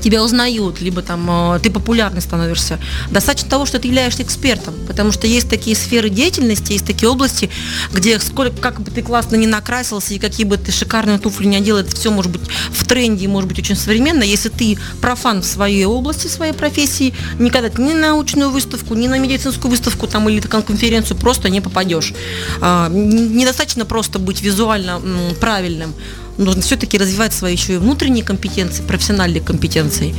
тебя 0.02 0.24
узнают, 0.24 0.82
либо 0.82 1.02
там 1.02 1.28
а, 1.30 1.60
ты 1.60 1.70
популярный 1.70 2.22
становишься. 2.22 2.80
Достаточно 3.10 3.50
того, 3.50 3.66
что 3.66 3.80
ты 3.80 3.88
являешься 3.88 4.24
экспертом, 4.24 4.74
потому 4.88 5.12
что 5.12 5.28
есть 5.28 5.50
такие 5.50 5.76
сферы 5.76 6.10
деятельности, 6.10 6.74
есть 6.74 6.86
такие 6.86 7.10
области, 7.10 7.50
где 7.94 8.20
сколько, 8.20 8.56
как 8.58 8.82
бы 8.82 8.92
ты 8.92 9.02
классно 9.02 9.36
не 9.36 9.48
накрасился 9.48 10.14
и 10.14 10.20
какие 10.20 10.46
бы 10.46 10.58
ты 10.58 10.72
шикарные 10.72 11.20
туфли 11.20 11.46
не 11.46 11.58
одел, 11.58 11.78
это 11.78 11.96
все 11.96 12.12
может 12.12 12.32
быть 12.32 12.42
в 12.72 12.86
тренде, 12.88 13.28
может 13.28 13.48
быть 13.48 13.60
очень 13.60 13.76
современно. 13.76 14.24
Если 14.24 14.50
ты 14.50 14.78
профан 15.02 15.42
в 15.42 15.46
своей 15.46 15.86
области, 15.86 16.28
в 16.28 16.32
своей 16.32 16.54
профессии, 16.54 17.14
никогда 17.40 17.70
ты 17.70 17.82
ни 17.82 17.94
на 17.94 18.10
научную 18.10 18.50
выставку, 18.50 18.94
ни 18.96 19.08
на 19.08 19.18
медицинскую 19.20 19.72
выставку 19.72 20.08
там, 20.08 20.30
или 20.30 20.40
на 20.40 20.62
конференцию 20.62 21.18
просто 21.18 21.50
не 21.50 21.62
попадешь. 21.62 22.14
А, 22.62 22.90
недостаточно 22.90 23.86
просто 23.86 24.20
быть 24.20 24.42
визуально 24.42 25.02
правильным 25.40 25.94
нужно 26.44 26.62
все-таки 26.62 26.98
развивать 26.98 27.34
свои 27.34 27.54
еще 27.54 27.74
и 27.74 27.78
внутренние 27.78 28.24
компетенции, 28.24 28.84
профессиональные 28.84 29.42
компетенции. 29.42 30.16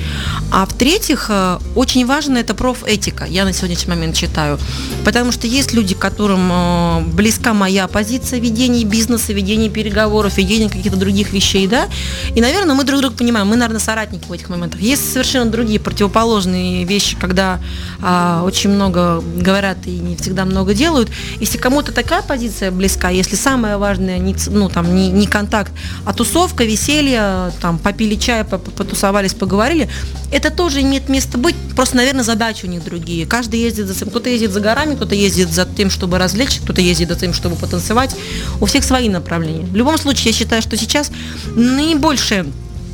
А 0.51 0.67
в-третьих, 0.67 1.27
э, 1.29 1.59
очень 1.75 2.07
важно 2.07 2.39
это 2.39 2.55
профэтика, 2.55 3.25
я 3.25 3.45
на 3.45 3.53
сегодняшний 3.53 3.95
момент 3.95 4.17
считаю. 4.17 4.59
Потому 5.05 5.33
что 5.33 5.47
есть 5.47 5.73
люди, 5.73 5.95
которым 5.95 6.51
э, 6.53 7.01
близка 7.13 7.55
моя 7.55 7.89
позиция 7.89 8.41
ведения 8.41 8.85
бизнеса, 8.85 9.33
ведения 9.33 9.69
переговоров, 9.69 10.39
ведения 10.39 10.69
каких-то 10.69 10.97
других 10.97 11.33
вещей, 11.33 11.67
да, 11.67 11.89
и, 12.35 12.41
наверное, 12.41 12.75
мы 12.75 12.85
друг 12.85 13.01
друга 13.01 13.17
понимаем, 13.17 13.47
мы, 13.47 13.57
наверное, 13.57 13.81
соратники 13.81 14.27
в 14.29 14.33
этих 14.33 14.49
моментах. 14.49 14.81
Есть 14.81 15.13
совершенно 15.13 15.51
другие 15.51 15.81
противоположные 15.81 16.85
вещи, 16.85 17.17
когда 17.21 17.61
а, 18.01 18.43
очень 18.45 18.71
много 18.71 19.23
говорят 19.37 19.79
и 19.87 19.91
не 19.91 20.17
всегда 20.17 20.45
много 20.45 20.75
делают. 20.75 21.11
Если 21.41 21.59
кому-то 21.59 21.93
такая 21.93 22.23
позиция 22.23 22.71
близка, 22.71 23.11
если 23.11 23.37
самое 23.37 23.77
важное 23.77 24.19
не, 24.19 24.35
ну, 24.49 24.69
там, 24.69 24.95
не, 24.95 25.11
не 25.11 25.27
контакт, 25.27 25.73
а 26.05 26.12
тусовка, 26.13 26.65
веселье, 26.65 27.53
там, 27.61 27.79
попили 27.79 28.15
чай, 28.15 28.45
потусовались, 28.45 29.35
поговорили, 29.35 29.89
это 30.31 30.51
тоже 30.51 30.81
имеет 30.81 31.09
место 31.09 31.39
быть, 31.39 31.57
просто, 31.77 31.97
наверное, 31.97 32.25
задачи 32.25 32.65
у 32.65 32.69
них 32.69 32.85
другие. 32.85 33.27
Каждый 33.27 33.61
ездит 33.61 33.87
за 33.87 34.05
кто-то 34.05 34.29
ездит 34.29 34.53
за 34.53 34.61
горами, 34.61 34.95
кто-то 34.95 35.15
ездит 35.15 35.51
за 35.51 35.67
тем, 35.67 35.91
чтобы 35.91 36.19
развлечь, 36.19 36.61
кто-то 36.61 36.81
ездит 36.81 37.09
за 37.09 37.17
тем, 37.17 37.35
чтобы 37.35 37.57
потанцевать. 37.57 38.15
У 38.61 38.67
всех 38.67 38.85
свои 38.85 39.09
направления. 39.09 39.67
В 39.67 39.77
любом 39.77 39.99
случае, 39.99 40.33
я 40.33 40.33
считаю, 40.33 40.63
что 40.63 40.77
сейчас 40.77 41.11
наибольшее 41.55 42.47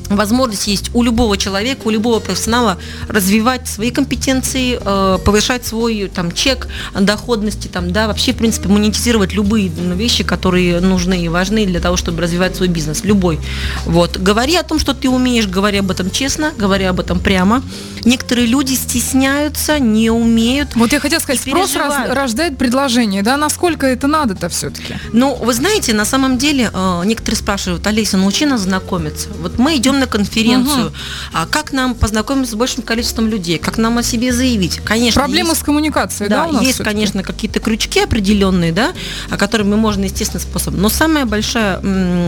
возможность 0.09 0.67
есть 0.67 0.91
у 0.95 1.03
любого 1.03 1.37
человека, 1.37 1.83
у 1.85 1.91
любого 1.91 2.21
профессионала 2.21 2.79
развивать 3.09 3.69
свои 3.69 3.91
компетенции, 3.91 4.79
э, 4.81 5.19
повышать 5.25 5.67
свой 5.67 6.11
там 6.15 6.33
чек 6.33 6.69
доходности, 6.99 7.69
там, 7.69 7.93
да, 7.93 8.07
вообще, 8.07 8.33
в 8.33 8.37
принципе, 8.37 8.69
монетизировать 8.69 9.33
любые 9.33 9.69
вещи, 9.69 10.25
которые 10.25 10.81
нужны 10.81 11.23
и 11.25 11.29
важны 11.29 11.67
для 11.67 11.81
того, 11.81 11.97
чтобы 11.97 12.23
развивать 12.23 12.57
свой 12.57 12.69
бизнес, 12.69 13.05
любой. 13.05 13.39
Вот. 13.85 14.19
Говори 14.19 14.57
о 14.57 14.63
том, 14.63 14.79
что 14.79 14.95
ты 14.95 15.09
умеешь, 15.09 15.47
говори 15.47 15.79
об 15.79 15.91
этом 15.91 16.11
честно, 16.11 16.53
говори 16.57 16.85
об 16.85 17.01
этом 17.01 17.21
прямо. 17.21 17.63
Некоторые 18.05 18.47
люди 18.47 18.75
стесняются, 18.75 19.79
не 19.79 20.11
умеют. 20.11 20.77
Вот 20.77 20.93
я 20.93 21.01
хотела 21.01 21.21
сказать, 21.21 21.41
спрос 21.41 21.75
раз, 21.75 22.09
рождает 22.09 22.57
предложение, 22.57 23.23
да, 23.23 23.37
насколько 23.37 23.87
это 23.87 24.07
надо-то 24.07 24.49
все-таки? 24.49 24.95
Ну, 25.13 25.35
вы 25.35 25.53
знаете, 25.53 25.93
на 25.93 26.05
самом 26.05 26.39
деле, 26.39 26.71
э, 26.73 27.03
некоторые 27.05 27.39
спрашивают, 27.39 27.87
Олеся, 27.87 28.17
научи 28.17 28.47
нас 28.47 28.63
знакомиться. 28.63 29.29
Вот 29.41 29.59
мы 29.59 29.77
идем 29.77 29.98
на 29.99 30.07
конференцию, 30.07 30.87
угу. 30.87 30.95
а 31.33 31.47
как 31.47 31.73
нам 31.73 31.95
познакомиться 31.95 32.53
с 32.53 32.57
большим 32.57 32.83
количеством 32.83 33.29
людей, 33.29 33.59
как 33.59 33.79
нам 33.79 33.99
о 33.99 34.03
себе 34.03 34.33
заявить. 34.33 34.81
Конечно, 34.85 35.21
проблемы 35.21 35.51
есть, 35.51 35.61
с 35.61 35.65
коммуникацией, 35.65 36.31
да, 36.31 36.49
да 36.51 36.61
есть, 36.61 36.83
конечно, 36.83 37.23
какие-то 37.23 37.61
крючки 37.61 38.01
определенные, 38.01 38.73
да, 38.73 38.93
о 39.31 39.37
которых 39.37 39.67
мы 39.67 39.77
можно 39.77 40.05
естественным 40.05 40.43
способом. 40.43 40.81
Но 40.81 40.89
самая 40.89 41.27
большая, 41.27 41.81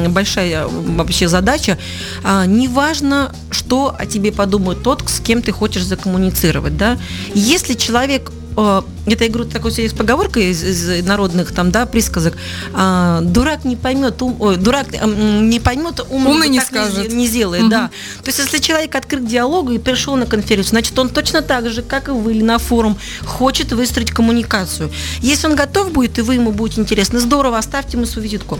большая 0.08 0.66
вообще 0.66 1.28
задача, 1.28 1.78
а, 2.24 2.46
неважно, 2.46 3.32
что 3.50 3.94
о 3.98 4.06
тебе 4.06 4.32
подумает 4.32 4.82
тот, 4.82 5.08
с 5.08 5.20
кем 5.20 5.42
ты 5.42 5.52
хочешь 5.52 5.84
закоммуницировать, 5.84 6.76
да. 6.76 6.98
Если 7.34 7.74
человек 7.74 8.30
Э, 8.56 8.82
это, 9.06 9.28
говорю, 9.28 9.48
такой 9.48 9.72
есть 9.72 9.96
поговорка 9.96 10.40
из, 10.40 10.62
из 10.62 11.04
народных 11.04 11.52
там, 11.52 11.70
да, 11.70 11.86
присказок. 11.86 12.36
А, 12.74 13.20
дурак 13.22 13.64
не 13.64 13.76
поймет, 13.76 14.20
ум, 14.22 14.36
ой, 14.38 14.56
дурак 14.56 14.86
не 14.92 15.58
поймет, 15.60 16.00
ум 16.10 16.26
умный 16.26 16.48
не 16.48 16.60
скажет. 16.60 17.08
Не, 17.08 17.16
не 17.16 17.26
сделает, 17.26 17.62
угу. 17.62 17.70
да. 17.70 17.90
То 18.22 18.28
есть, 18.28 18.38
если 18.38 18.58
человек 18.58 18.94
открыт 18.94 19.24
к 19.24 19.26
диалогу 19.26 19.72
и 19.72 19.78
пришел 19.78 20.16
на 20.16 20.26
конференцию, 20.26 20.70
значит, 20.70 20.98
он 20.98 21.08
точно 21.08 21.42
так 21.42 21.68
же, 21.70 21.82
как 21.82 22.08
и 22.08 22.12
вы, 22.12 22.32
или 22.32 22.42
на 22.42 22.58
форум, 22.58 22.98
хочет 23.24 23.72
выстроить 23.72 24.10
коммуникацию. 24.10 24.90
Если 25.20 25.46
он 25.46 25.54
готов 25.54 25.92
будет, 25.92 26.18
и 26.18 26.22
вы 26.22 26.34
ему 26.34 26.52
будете 26.52 26.80
интересны, 26.80 27.20
здорово, 27.20 27.58
оставьте 27.58 27.96
ему 27.96 28.06
свою 28.06 28.24
визитку. 28.24 28.58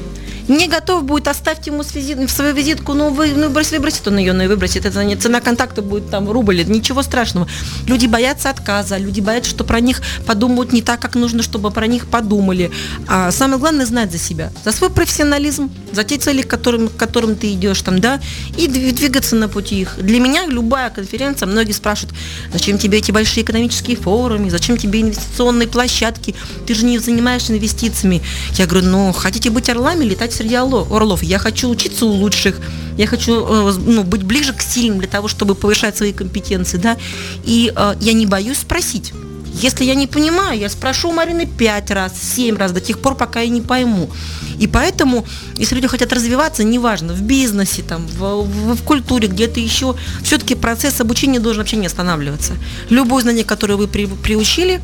Не 0.49 0.67
готов 0.67 1.05
будет, 1.05 1.29
оставьте 1.29 1.71
ему 1.71 1.83
свою 1.83 2.55
визитку, 2.55 2.95
ну, 2.95 3.11
вы, 3.11 3.33
ну, 3.35 3.49
выбросит, 3.49 3.73
выбросит 3.73 4.09
он 4.09 4.19
ее, 4.19 4.33
ну, 4.33 4.45
и 4.45 4.47
выбросит. 4.47 4.87
Это 4.87 5.17
цена 5.17 5.41
контакта 5.41 5.83
будет 5.83 6.11
там 6.11 6.31
рубль, 6.31 6.65
ничего 6.65 7.03
страшного. 7.03 7.47
Люди 7.87 8.07
боятся 8.07 8.51
отказа, 8.51 8.97
люди 8.97 9.21
боятся, 9.21 9.51
что 9.51 9.65
про 9.65 9.80
них 9.81 10.03
подумают 10.27 10.73
не 10.73 10.83
так, 10.83 11.01
как 11.01 11.15
нужно, 11.15 11.43
чтобы 11.43 11.71
про 11.71 11.87
них 11.87 12.07
подумали. 12.07 12.71
А 13.07 13.31
самое 13.33 13.59
главное 13.59 13.87
знать 13.87 14.13
за 14.13 14.19
себя, 14.19 14.53
за 14.65 14.73
свой 14.73 14.91
профессионализм, 14.91 15.71
за 15.93 16.05
те 16.05 16.17
цели, 16.17 16.43
к 16.43 16.49
которым, 16.49 16.89
к 16.89 16.97
которым 16.97 17.37
ты 17.37 17.53
идешь 17.53 17.81
там, 17.83 18.01
да, 18.01 18.21
и 18.57 18.67
двигаться 18.69 19.37
на 19.37 19.49
пути 19.49 19.81
их. 19.81 19.97
Для 19.99 20.21
меня 20.21 20.47
любая 20.47 20.91
конференция, 20.91 21.47
многие 21.47 21.73
спрашивают, 21.73 22.17
зачем 22.53 22.79
тебе 22.79 22.99
эти 22.99 23.11
большие 23.11 23.45
экономические 23.45 23.97
форумы, 23.97 24.51
зачем 24.51 24.77
тебе 24.77 25.01
инвестиционные 25.01 25.69
площадки, 25.69 26.35
ты 26.67 26.75
же 26.75 26.85
не 26.85 26.99
занимаешься 26.99 27.53
инвестициями. 27.53 28.23
Я 28.55 28.67
говорю, 28.67 28.87
ну, 28.87 29.13
хотите 29.13 29.51
быть 29.51 29.69
орлами, 29.69 30.05
летать 30.05 30.33
среди 30.33 30.55
орлов. 30.55 31.23
Я 31.23 31.39
хочу 31.39 31.69
учиться 31.69 32.07
у 32.07 32.13
лучших, 32.13 32.57
я 32.97 33.07
хочу 33.07 33.47
э, 33.47 33.73
ну, 33.79 34.05
быть 34.05 34.23
ближе 34.23 34.53
к 34.53 34.61
сильным 34.61 34.99
для 34.99 35.09
того, 35.09 35.29
чтобы 35.29 35.55
повышать 35.55 35.97
свои 35.97 36.13
компетенции, 36.13 36.77
да, 36.77 36.97
и 37.45 37.73
э, 37.75 37.95
я 38.01 38.13
не 38.13 38.27
боюсь 38.27 38.59
спросить. 38.59 39.13
Если 39.63 39.85
я 39.85 39.95
не 39.95 40.07
понимаю, 40.07 40.59
я 40.59 40.71
спрошу 40.71 41.11
у 41.11 41.13
Марины 41.13 41.47
пять 41.47 41.91
раз, 41.91 42.13
семь 42.19 42.57
раз, 42.57 42.73
до 42.73 42.81
тех 42.81 42.99
пор, 42.99 43.15
пока 43.15 43.41
я 43.41 43.49
не 43.51 43.61
пойму. 43.61 44.11
И 44.59 44.67
поэтому, 44.67 45.27
если 45.57 45.75
люди 45.75 45.87
хотят 45.87 46.13
развиваться, 46.13 46.65
неважно, 46.65 47.13
в 47.13 47.21
бизнесе, 47.21 47.83
там, 47.83 48.07
в, 48.07 48.43
в, 48.43 48.77
в 48.77 48.83
культуре, 48.85 49.29
где-то 49.29 49.61
еще, 49.61 49.97
все-таки 50.23 50.55
процесс 50.55 51.01
обучения 51.01 51.41
должен 51.41 51.61
вообще 51.61 51.77
не 51.77 51.87
останавливаться. 51.87 52.55
Любое 52.89 53.23
знание, 53.23 53.45
которое 53.45 53.77
вы 53.77 53.87
при, 53.87 54.07
приучили, 54.07 54.81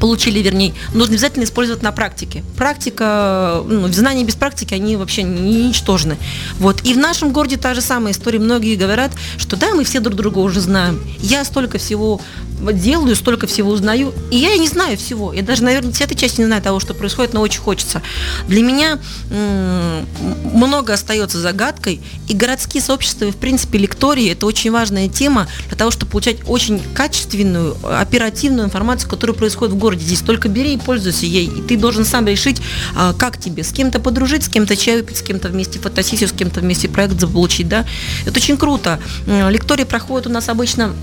получили, 0.00 0.40
вернее, 0.40 0.74
нужно 0.94 1.14
обязательно 1.14 1.44
использовать 1.44 1.82
на 1.82 1.92
практике. 1.92 2.42
Практика, 2.56 3.62
ну, 3.66 3.88
знания 3.92 4.24
без 4.24 4.34
практики, 4.34 4.74
они 4.74 4.96
вообще 4.96 5.22
ничтожны. 5.22 6.16
Вот. 6.58 6.82
И 6.84 6.94
в 6.94 6.98
нашем 6.98 7.32
городе 7.32 7.56
та 7.56 7.74
же 7.74 7.80
самая 7.80 8.12
история. 8.12 8.38
Многие 8.38 8.76
говорят, 8.76 9.12
что 9.38 9.56
да, 9.56 9.74
мы 9.74 9.84
все 9.84 10.00
друг 10.00 10.16
друга 10.16 10.38
уже 10.38 10.60
знаем. 10.60 11.00
Я 11.20 11.44
столько 11.44 11.78
всего 11.78 12.20
делаю, 12.72 13.16
столько 13.16 13.48
всего 13.48 13.72
узнаю, 13.72 14.14
и 14.30 14.36
я 14.36 14.56
не 14.56 14.68
знаю 14.68 14.96
всего. 14.96 15.32
Я 15.32 15.42
даже, 15.42 15.64
наверное, 15.64 15.92
этой 15.92 16.14
части 16.14 16.40
не 16.40 16.46
знаю 16.46 16.62
того, 16.62 16.78
что 16.78 16.94
происходит, 16.94 17.32
но 17.34 17.40
очень 17.40 17.60
хочется. 17.60 18.02
Для 18.46 18.62
меня 18.62 19.00
много 20.54 20.92
остается 20.92 21.40
загадкой, 21.40 22.00
и 22.28 22.34
городские 22.34 22.82
сообщества, 22.82 23.24
и, 23.24 23.30
в 23.32 23.36
принципе, 23.36 23.78
лектории– 23.78 24.30
это 24.32 24.46
очень 24.46 24.70
важная 24.70 25.08
тема 25.08 25.48
для 25.68 25.76
того, 25.76 25.90
чтобы 25.90 26.12
получать 26.12 26.36
очень 26.46 26.80
качественную, 26.94 27.76
оперативную 27.82 28.66
информацию, 28.66 29.10
которая 29.10 29.36
происходит 29.36 29.74
в 29.74 29.78
городе. 29.82 30.04
Здесь 30.04 30.20
только 30.20 30.48
бери 30.48 30.74
и 30.74 30.78
пользуйся 30.78 31.26
ей, 31.26 31.46
и 31.46 31.60
ты 31.60 31.76
должен 31.76 32.04
сам 32.04 32.26
решить, 32.26 32.62
а, 32.96 33.12
как 33.12 33.38
тебе, 33.38 33.64
с 33.64 33.72
кем-то 33.72 34.00
подружить, 34.00 34.44
с 34.44 34.48
кем-то 34.48 34.76
чай 34.76 34.96
выпить, 34.96 35.16
с 35.16 35.22
кем-то 35.22 35.48
вместе 35.48 35.78
фотосессию, 35.78 36.28
с 36.28 36.32
кем-то 36.32 36.60
вместе 36.60 36.88
проект 36.88 37.20
заполучить, 37.20 37.68
да. 37.68 37.84
Это 38.24 38.38
очень 38.38 38.56
круто. 38.56 39.00
Лектории 39.26 39.84
проходят 39.84 40.26
у 40.26 40.30
нас 40.30 40.48
обычно 40.48 40.94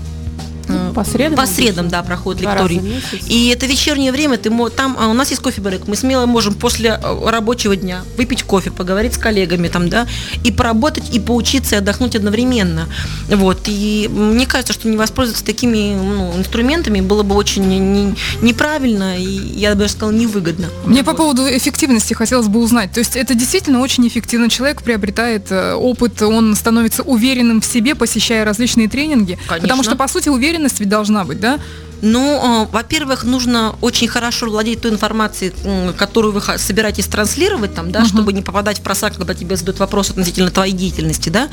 по 0.90 1.04
средам? 1.04 1.36
По 1.36 1.46
средам, 1.46 1.88
да, 1.88 2.02
проходит 2.02 2.42
лекторий. 2.42 2.80
И 3.26 3.48
это 3.48 3.66
вечернее 3.66 4.12
время, 4.12 4.36
ты 4.36 4.50
там, 4.76 4.96
а 4.98 5.08
у 5.08 5.14
нас 5.14 5.30
есть 5.30 5.42
кофе-брейк, 5.42 5.86
мы 5.86 5.96
смело 5.96 6.26
можем 6.26 6.54
после 6.54 6.90
э, 7.02 7.30
рабочего 7.30 7.76
дня 7.76 8.02
выпить 8.16 8.42
кофе, 8.42 8.70
поговорить 8.70 9.14
с 9.14 9.18
коллегами 9.18 9.68
там, 9.68 9.88
да, 9.88 10.06
и 10.44 10.52
поработать, 10.52 11.14
и 11.14 11.20
поучиться, 11.20 11.76
и 11.76 11.78
отдохнуть 11.78 12.16
одновременно. 12.16 12.88
Вот, 13.28 13.62
и 13.66 14.08
мне 14.10 14.46
кажется, 14.46 14.72
что 14.72 14.88
не 14.88 14.96
воспользоваться 14.96 15.44
такими 15.44 15.94
ну, 15.94 16.36
инструментами 16.36 17.00
было 17.00 17.22
бы 17.22 17.34
очень 17.34 17.64
не, 17.66 17.78
не, 17.78 18.14
неправильно, 18.42 19.18
и 19.18 19.24
я 19.24 19.70
бы 19.70 19.76
даже 19.80 19.92
сказала, 19.92 20.12
невыгодно. 20.12 20.68
Мне 20.84 21.02
вот. 21.02 21.06
по 21.06 21.14
поводу 21.14 21.42
эффективности 21.42 22.14
хотелось 22.14 22.48
бы 22.48 22.60
узнать, 22.60 22.92
то 22.92 23.00
есть 23.00 23.16
это 23.16 23.34
действительно 23.34 23.80
очень 23.80 24.06
эффективно, 24.06 24.48
человек 24.50 24.82
приобретает 24.82 25.50
э, 25.50 25.74
опыт, 25.74 26.22
он 26.22 26.54
становится 26.54 27.02
уверенным 27.02 27.60
в 27.60 27.64
себе, 27.64 27.94
посещая 27.94 28.44
различные 28.44 28.88
тренинги, 28.88 29.38
Конечно. 29.46 29.60
потому 29.62 29.82
что, 29.82 29.96
по 29.96 30.08
сути, 30.08 30.28
уверенность 30.28 30.79
ведь 30.80 30.88
должна 30.88 31.24
быть, 31.24 31.40
да? 31.40 31.58
Ну, 32.02 32.64
э, 32.64 32.66
во-первых, 32.72 33.24
нужно 33.24 33.74
очень 33.80 34.08
хорошо 34.08 34.46
владеть 34.46 34.80
той 34.80 34.90
информацией, 34.90 35.52
которую 35.96 36.32
вы 36.32 36.40
собираетесь 36.58 37.06
транслировать, 37.06 37.74
там, 37.74 37.90
да, 37.90 38.00
uh-huh. 38.00 38.08
чтобы 38.08 38.32
не 38.32 38.42
попадать 38.42 38.78
в 38.78 38.82
просак, 38.82 39.16
когда 39.16 39.34
тебе 39.34 39.56
задают 39.56 39.78
вопрос 39.78 40.10
относительно 40.10 40.50
твоей 40.50 40.72
деятельности. 40.72 41.28
Да. 41.28 41.48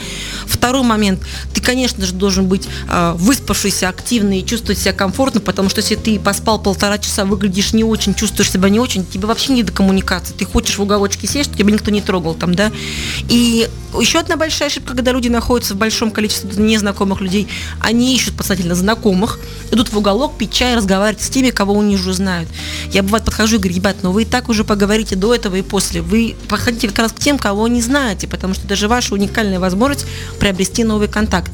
Второй 0.46 0.84
момент. 0.84 1.22
Ты, 1.54 1.62
конечно 1.62 2.06
же, 2.06 2.14
должен 2.14 2.48
быть 2.48 2.68
э, 2.90 3.14
выспавшийся, 3.18 3.90
активный 3.90 4.40
и 4.40 4.46
чувствовать 4.46 4.80
себя 4.80 4.94
комфортно, 4.94 5.42
потому 5.42 5.70
что 5.70 5.82
если 5.82 5.96
ты 5.96 6.20
поспал 6.20 6.60
полтора 6.60 6.98
часа, 6.98 7.26
выглядишь 7.26 7.74
не 7.74 7.84
очень, 7.84 8.14
чувствуешь 8.14 8.52
себя 8.52 8.70
не 8.70 8.80
очень, 8.80 9.06
тебе 9.06 9.28
вообще 9.28 9.54
не 9.54 9.64
до 9.64 9.72
коммуникации. 9.72 10.34
Ты 10.34 10.46
хочешь 10.46 10.78
в 10.78 10.82
уголочке 10.82 11.28
сесть, 11.28 11.50
чтобы 11.50 11.58
тебя 11.58 11.74
никто 11.74 11.92
не 11.92 12.02
трогал 12.02 12.36
там, 12.36 12.56
да. 12.56 12.72
И 13.30 13.70
еще 14.00 14.20
одна 14.20 14.38
большая 14.38 14.70
ошибка, 14.70 14.94
когда 14.96 15.12
люди 15.12 15.28
находятся 15.28 15.74
в 15.74 15.78
большом 15.78 16.12
количестве 16.12 16.50
незнакомых 16.64 17.22
людей, 17.22 17.48
они 17.80 18.16
ищут 18.16 18.36
подсознательно 18.36 18.76
знакомых, 18.76 19.40
идут 19.72 19.92
в 19.92 19.98
уголок, 19.98 20.37
пить 20.38 20.54
чай, 20.54 20.76
разговаривать 20.76 21.22
с 21.22 21.30
теми, 21.30 21.50
кого 21.50 21.80
они 21.80 21.96
уже 21.96 22.14
знают. 22.14 22.50
Я 22.92 23.04
бывает 23.04 23.26
подхожу 23.26 23.56
и 23.56 23.60
говорю, 23.60 23.76
ребят, 23.76 23.98
ну 24.04 24.12
вы 24.12 24.24
и 24.24 24.26
так 24.26 24.50
уже 24.50 24.64
поговорите 24.64 25.16
до 25.16 25.34
этого 25.34 25.56
и 25.56 25.62
после. 25.62 26.02
Вы 26.02 26.36
подходите 26.48 26.88
как 26.88 27.00
раз 27.00 27.12
к 27.12 27.20
тем, 27.20 27.38
кого 27.38 27.68
не 27.68 27.82
знаете, 27.82 28.28
потому 28.28 28.54
что 28.54 28.68
даже 28.68 28.88
ваша 28.88 29.14
уникальная 29.14 29.60
возможность 29.60 30.06
приобрести 30.40 30.84
новый 30.84 31.08
контакт. 31.08 31.52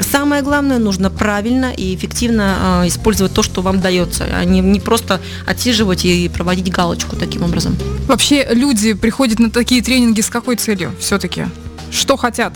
Самое 0.00 0.42
главное, 0.42 0.78
нужно 0.78 1.08
правильно 1.08 1.72
и 1.72 1.94
эффективно 1.94 2.82
э, 2.82 2.88
использовать 2.88 3.32
то, 3.32 3.42
что 3.42 3.62
вам 3.62 3.80
дается, 3.80 4.24
а 4.24 4.44
не, 4.44 4.60
не 4.60 4.80
просто 4.80 5.20
отсиживать 5.46 6.04
и 6.04 6.28
проводить 6.28 6.68
галочку 6.70 7.14
таким 7.14 7.44
образом. 7.44 7.76
Вообще 8.08 8.46
люди 8.50 8.94
приходят 8.94 9.38
на 9.38 9.50
такие 9.50 9.82
тренинги 9.82 10.20
с 10.20 10.30
какой 10.30 10.56
целью 10.56 10.92
все-таки? 10.98 11.44
что 11.94 12.16
хотят? 12.16 12.52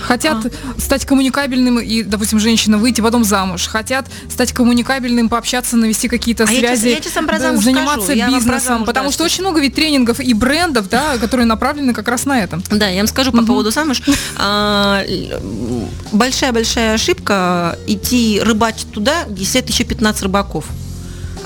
Хотят 0.00 0.46
а. 0.46 0.80
стать 0.80 1.04
коммуникабельным 1.04 1.78
и, 1.78 2.02
допустим, 2.02 2.38
женщина 2.38 2.78
выйти 2.78 3.00
потом 3.00 3.24
замуж. 3.24 3.66
Хотят 3.66 4.06
стать 4.28 4.52
коммуникабельным, 4.52 5.28
пообщаться, 5.28 5.76
навести 5.76 6.08
какие-то 6.08 6.44
а 6.44 6.46
связи, 6.46 6.64
я 6.64 6.76
тебе, 6.76 6.90
я 6.92 7.00
тебе 7.00 7.56
заниматься 7.58 8.12
скажу. 8.12 8.34
бизнесом. 8.34 8.84
потому 8.84 9.08
да, 9.08 9.12
что, 9.12 9.24
очень 9.24 9.42
много 9.42 9.60
ведь 9.60 9.74
тренингов 9.74 10.20
и 10.20 10.34
брендов, 10.34 10.88
да, 10.88 11.16
которые 11.20 11.46
направлены 11.46 11.92
как 11.92 12.08
раз 12.08 12.24
на 12.24 12.42
это. 12.42 12.60
Да, 12.70 12.88
я 12.88 12.98
вам 12.98 13.06
скажу 13.06 13.32
по 13.32 13.42
поводу 13.42 13.70
замуж. 13.70 14.02
А, 14.36 15.04
большая-большая 16.12 16.94
ошибка 16.94 17.78
идти 17.86 18.40
рыбачить 18.42 18.90
туда, 18.90 19.24
где 19.28 19.44
сидят 19.44 19.68
еще 19.68 19.84
15 19.84 20.22
рыбаков 20.22 20.66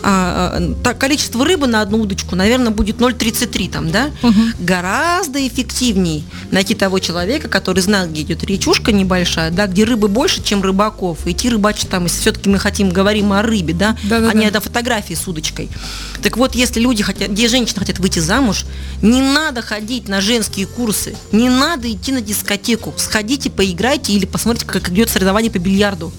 а, 0.07 0.75
так, 0.83 0.99
количество 0.99 1.45
рыбы 1.47 1.67
на 1.67 1.81
одну 1.81 1.99
удочку, 1.99 2.37
наверное, 2.37 2.71
будет 2.71 2.97
0,33 2.97 3.71
там, 3.71 3.91
да? 3.91 4.11
Угу. 4.23 4.41
Гораздо 4.61 5.47
эффективней 5.47 6.25
найти 6.51 6.75
того 6.75 6.99
человека, 6.99 7.49
который 7.49 7.81
знает, 7.81 8.11
где 8.11 8.21
идет 8.21 8.45
речушка 8.45 8.93
небольшая, 8.93 9.51
да, 9.51 9.67
где 9.67 9.85
рыбы 9.85 10.09
больше, 10.09 10.43
чем 10.43 10.63
рыбаков. 10.63 11.27
Идти 11.27 11.49
рыбачить 11.49 11.89
там, 11.89 12.05
если 12.05 12.21
все-таки 12.21 12.51
мы 12.51 12.59
хотим, 12.59 12.91
говорим 12.91 13.33
о 13.33 13.41
рыбе, 13.41 13.73
да, 13.73 13.97
да, 14.05 14.21
да 14.21 14.31
а 14.31 14.35
не 14.35 14.47
о 14.47 14.61
фотографии 14.61 15.15
с 15.15 15.27
удочкой. 15.27 15.71
Так 16.23 16.37
вот, 16.37 16.55
если 16.55 16.81
люди 16.81 17.03
хотят, 17.03 17.31
где 17.31 17.49
женщины 17.49 17.81
хотят 17.81 17.99
выйти 17.99 18.19
замуж, 18.19 18.67
не 19.01 19.23
надо 19.23 19.63
ходить 19.63 20.09
на 20.09 20.21
женские 20.21 20.67
курсы, 20.67 21.17
не 21.33 21.49
надо 21.49 21.91
идти 21.91 22.13
на 22.13 22.21
дискотеку. 22.21 22.93
Сходите, 22.99 23.49
поиграйте 23.49 24.13
или 24.13 24.27
посмотрите, 24.27 24.67
как 24.67 24.91
идет 24.91 25.09
соревнование 25.09 25.51
по 25.51 25.59
бильярду 25.59 26.13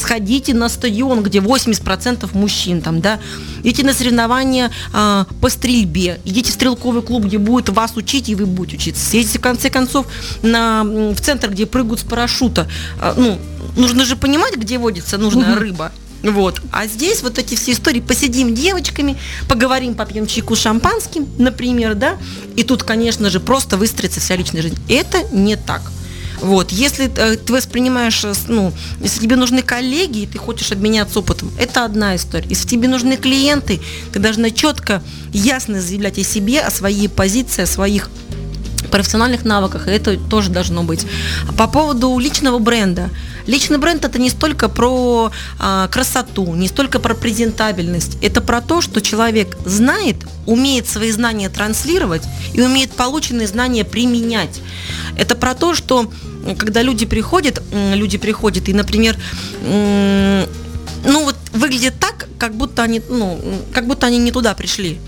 сходите 0.00 0.54
на 0.54 0.68
стадион, 0.68 1.22
где 1.22 1.38
80% 1.38 2.28
мужчин 2.36 2.80
там, 2.80 3.00
да, 3.00 3.20
идите 3.62 3.84
на 3.84 3.92
соревнования 3.92 4.70
э, 4.92 5.24
по 5.40 5.48
стрельбе, 5.48 6.20
идите 6.24 6.50
в 6.50 6.54
стрелковый 6.54 7.02
клуб, 7.02 7.24
где 7.24 7.38
будет 7.38 7.68
вас 7.68 7.96
учить, 7.96 8.28
и 8.28 8.34
вы 8.34 8.46
будете 8.46 8.76
учиться. 8.76 9.04
Съездите, 9.04 9.38
в 9.38 9.42
конце 9.42 9.70
концов, 9.70 10.06
на, 10.42 10.84
в 10.84 11.20
центр, 11.20 11.50
где 11.50 11.66
прыгают 11.66 12.00
с 12.00 12.02
парашюта. 12.02 12.68
Э, 13.00 13.14
ну, 13.16 13.38
нужно 13.76 14.04
же 14.04 14.16
понимать, 14.16 14.56
где 14.56 14.78
водится 14.78 15.18
нужная 15.18 15.52
угу. 15.52 15.60
рыба. 15.60 15.92
Вот. 16.22 16.60
А 16.70 16.86
здесь 16.86 17.22
вот 17.22 17.38
эти 17.38 17.54
все 17.54 17.72
истории, 17.72 18.00
посидим 18.00 18.54
девочками, 18.54 19.16
поговорим, 19.48 19.94
попьем 19.94 20.26
чайку 20.26 20.54
шампанским, 20.54 21.26
например, 21.38 21.94
да, 21.94 22.18
и 22.56 22.62
тут, 22.62 22.82
конечно 22.82 23.30
же, 23.30 23.40
просто 23.40 23.76
выстроится 23.76 24.20
вся 24.20 24.36
личная 24.36 24.62
жизнь. 24.62 24.76
Это 24.88 25.22
не 25.32 25.56
так. 25.56 25.80
Вот. 26.40 26.72
Если 26.72 27.10
э, 27.14 27.36
ты 27.36 27.52
воспринимаешь, 27.52 28.24
э, 28.24 28.32
ну, 28.48 28.72
если 29.00 29.20
тебе 29.20 29.36
нужны 29.36 29.62
коллеги, 29.62 30.20
и 30.20 30.26
ты 30.26 30.38
хочешь 30.38 30.72
обменяться 30.72 31.18
опытом, 31.18 31.50
это 31.58 31.84
одна 31.84 32.16
история. 32.16 32.48
Если 32.48 32.66
тебе 32.66 32.88
нужны 32.88 33.16
клиенты, 33.16 33.80
ты 34.12 34.18
должна 34.18 34.50
четко, 34.50 35.02
ясно 35.32 35.80
заявлять 35.80 36.18
о 36.18 36.24
себе, 36.24 36.60
о 36.60 36.70
своей 36.70 37.08
позиции, 37.08 37.62
о 37.62 37.66
своих 37.66 38.10
профессиональных 38.90 39.44
навыках, 39.44 39.86
и 39.88 39.90
это 39.90 40.16
тоже 40.18 40.50
должно 40.50 40.82
быть. 40.82 41.06
По 41.56 41.68
поводу 41.68 42.18
личного 42.18 42.58
бренда. 42.58 43.10
Личный 43.46 43.78
бренд 43.78 44.04
это 44.04 44.18
не 44.18 44.30
столько 44.30 44.68
про 44.68 45.30
а, 45.58 45.88
красоту, 45.88 46.54
не 46.54 46.68
столько 46.68 47.00
про 47.00 47.14
презентабельность. 47.14 48.18
Это 48.22 48.40
про 48.40 48.60
то, 48.60 48.80
что 48.80 49.00
человек 49.00 49.56
знает, 49.64 50.16
умеет 50.46 50.88
свои 50.88 51.10
знания 51.10 51.48
транслировать 51.48 52.22
и 52.54 52.60
умеет 52.60 52.92
полученные 52.92 53.46
знания 53.46 53.84
применять. 53.84 54.60
Это 55.16 55.34
про 55.34 55.54
то, 55.54 55.74
что 55.74 56.10
когда 56.58 56.82
люди 56.82 57.06
приходят, 57.06 57.62
люди 57.72 58.18
приходят 58.18 58.68
и, 58.68 58.72
например, 58.72 59.16
ну 59.62 61.24
вот 61.24 61.36
выглядит 61.52 61.94
так, 61.98 62.28
как 62.38 62.54
будто 62.54 62.82
они, 62.82 63.02
ну, 63.08 63.40
как 63.72 63.86
будто 63.86 64.06
они 64.06 64.18
не 64.18 64.32
туда 64.32 64.54
пришли. 64.54 64.98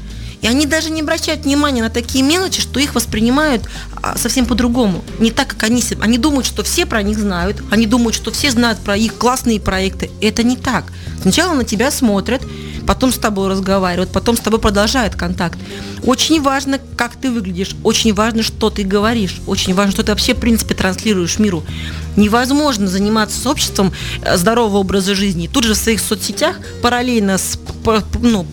И 0.43 0.47
они 0.49 0.67
даже 0.67 0.91
не 0.91 1.01
обращают 1.01 1.45
внимания 1.45 1.83
на 1.83 1.89
такие 1.89 2.25
мелочи, 2.25 2.61
что 2.61 2.81
их 2.81 2.95
воспринимают 2.95 3.63
а, 4.03 4.19
совсем 4.19 4.45
по-другому. 4.45 5.05
Не 5.21 5.31
так, 5.31 5.49
как 5.49 5.63
они 5.63 5.81
себе. 5.81 6.03
Они 6.03 6.19
думают, 6.19 6.47
что 6.47 6.63
все 6.65 6.85
про 6.85 7.03
них 7.03 7.19
знают. 7.19 7.63
Они 7.71 7.87
думают, 7.87 8.15
что 8.15 8.33
все 8.33 8.51
знают 8.51 8.81
про 8.81 8.97
их 8.97 9.17
классные 9.17 9.61
проекты. 9.61 10.11
Это 10.21 10.43
не 10.43 10.57
так. 10.57 10.93
Сначала 11.23 11.55
на 11.55 11.65
тебя 11.65 11.93
смотрят, 11.93 12.43
потом 12.87 13.13
с 13.13 13.19
тобой 13.19 13.49
разговаривают, 13.49 14.11
потом 14.11 14.37
с 14.37 14.41
тобой 14.41 14.59
продолжают 14.59 15.15
контакт. 15.15 15.59
Очень 16.03 16.43
важно, 16.43 16.81
как 16.97 17.15
ты 17.15 17.31
выглядишь, 17.31 17.77
очень 17.85 18.13
важно, 18.13 18.43
что 18.43 18.71
ты 18.71 18.83
говоришь, 18.83 19.41
очень 19.47 19.75
важно, 19.75 19.93
что 19.93 20.03
ты 20.03 20.11
вообще, 20.11 20.35
в 20.35 20.41
принципе, 20.41 20.75
транслируешь 20.75 21.39
миру. 21.39 21.63
Невозможно 22.17 22.89
заниматься 22.89 23.41
с 23.41 23.47
обществом 23.47 23.93
э, 24.23 24.37
здорового 24.37 24.79
образа 24.79 25.15
жизни. 25.15 25.49
Тут 25.53 25.65
же 25.65 25.75
в 25.75 25.79
своих 25.79 26.01
соцсетях 26.01 26.57
параллельно 26.83 27.39
с 27.39 27.57
ну, 28.21 28.47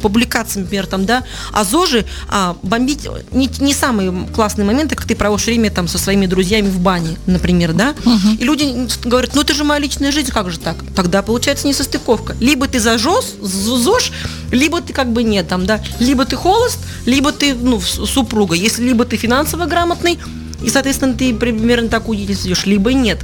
публикациями, 0.00 0.64
например, 0.64 0.86
там, 0.86 1.06
да, 1.06 1.24
а 1.52 1.64
ЗОЖи 1.64 2.04
а, 2.28 2.56
бомбить 2.62 3.08
не, 3.32 3.48
не 3.60 3.74
самые 3.74 4.26
классные 4.34 4.64
моменты, 4.64 4.94
как 4.94 5.06
ты 5.06 5.14
проводишь 5.14 5.46
время 5.46 5.70
там 5.70 5.88
со 5.88 5.98
своими 5.98 6.26
друзьями 6.26 6.68
в 6.68 6.80
бане, 6.80 7.16
например, 7.26 7.72
да, 7.72 7.94
угу. 8.04 8.36
и 8.38 8.44
люди 8.44 8.88
говорят, 9.04 9.34
ну 9.34 9.42
это 9.42 9.54
же 9.54 9.64
моя 9.64 9.80
личная 9.80 10.12
жизнь, 10.12 10.30
как 10.30 10.50
же 10.50 10.58
так? 10.58 10.76
Тогда 10.94 11.22
получается 11.22 11.66
несостыковка. 11.66 12.36
Либо 12.40 12.66
ты 12.66 12.80
зажжешь, 12.80 13.26
ЗОЖ, 13.40 14.12
либо 14.50 14.80
ты 14.80 14.92
как 14.92 15.12
бы 15.12 15.22
нет 15.22 15.48
там, 15.48 15.66
да, 15.66 15.82
либо 15.98 16.24
ты 16.24 16.36
холост, 16.36 16.78
либо 17.06 17.32
ты, 17.32 17.54
ну, 17.54 17.80
супруга. 17.80 18.54
Если 18.54 18.82
либо 18.84 19.04
ты 19.04 19.16
финансово 19.16 19.66
грамотный, 19.66 20.18
и, 20.62 20.70
соответственно, 20.70 21.14
ты 21.14 21.34
примерно 21.34 21.88
так 21.88 22.08
удивишь, 22.08 22.64
либо 22.64 22.92
нет. 22.92 23.20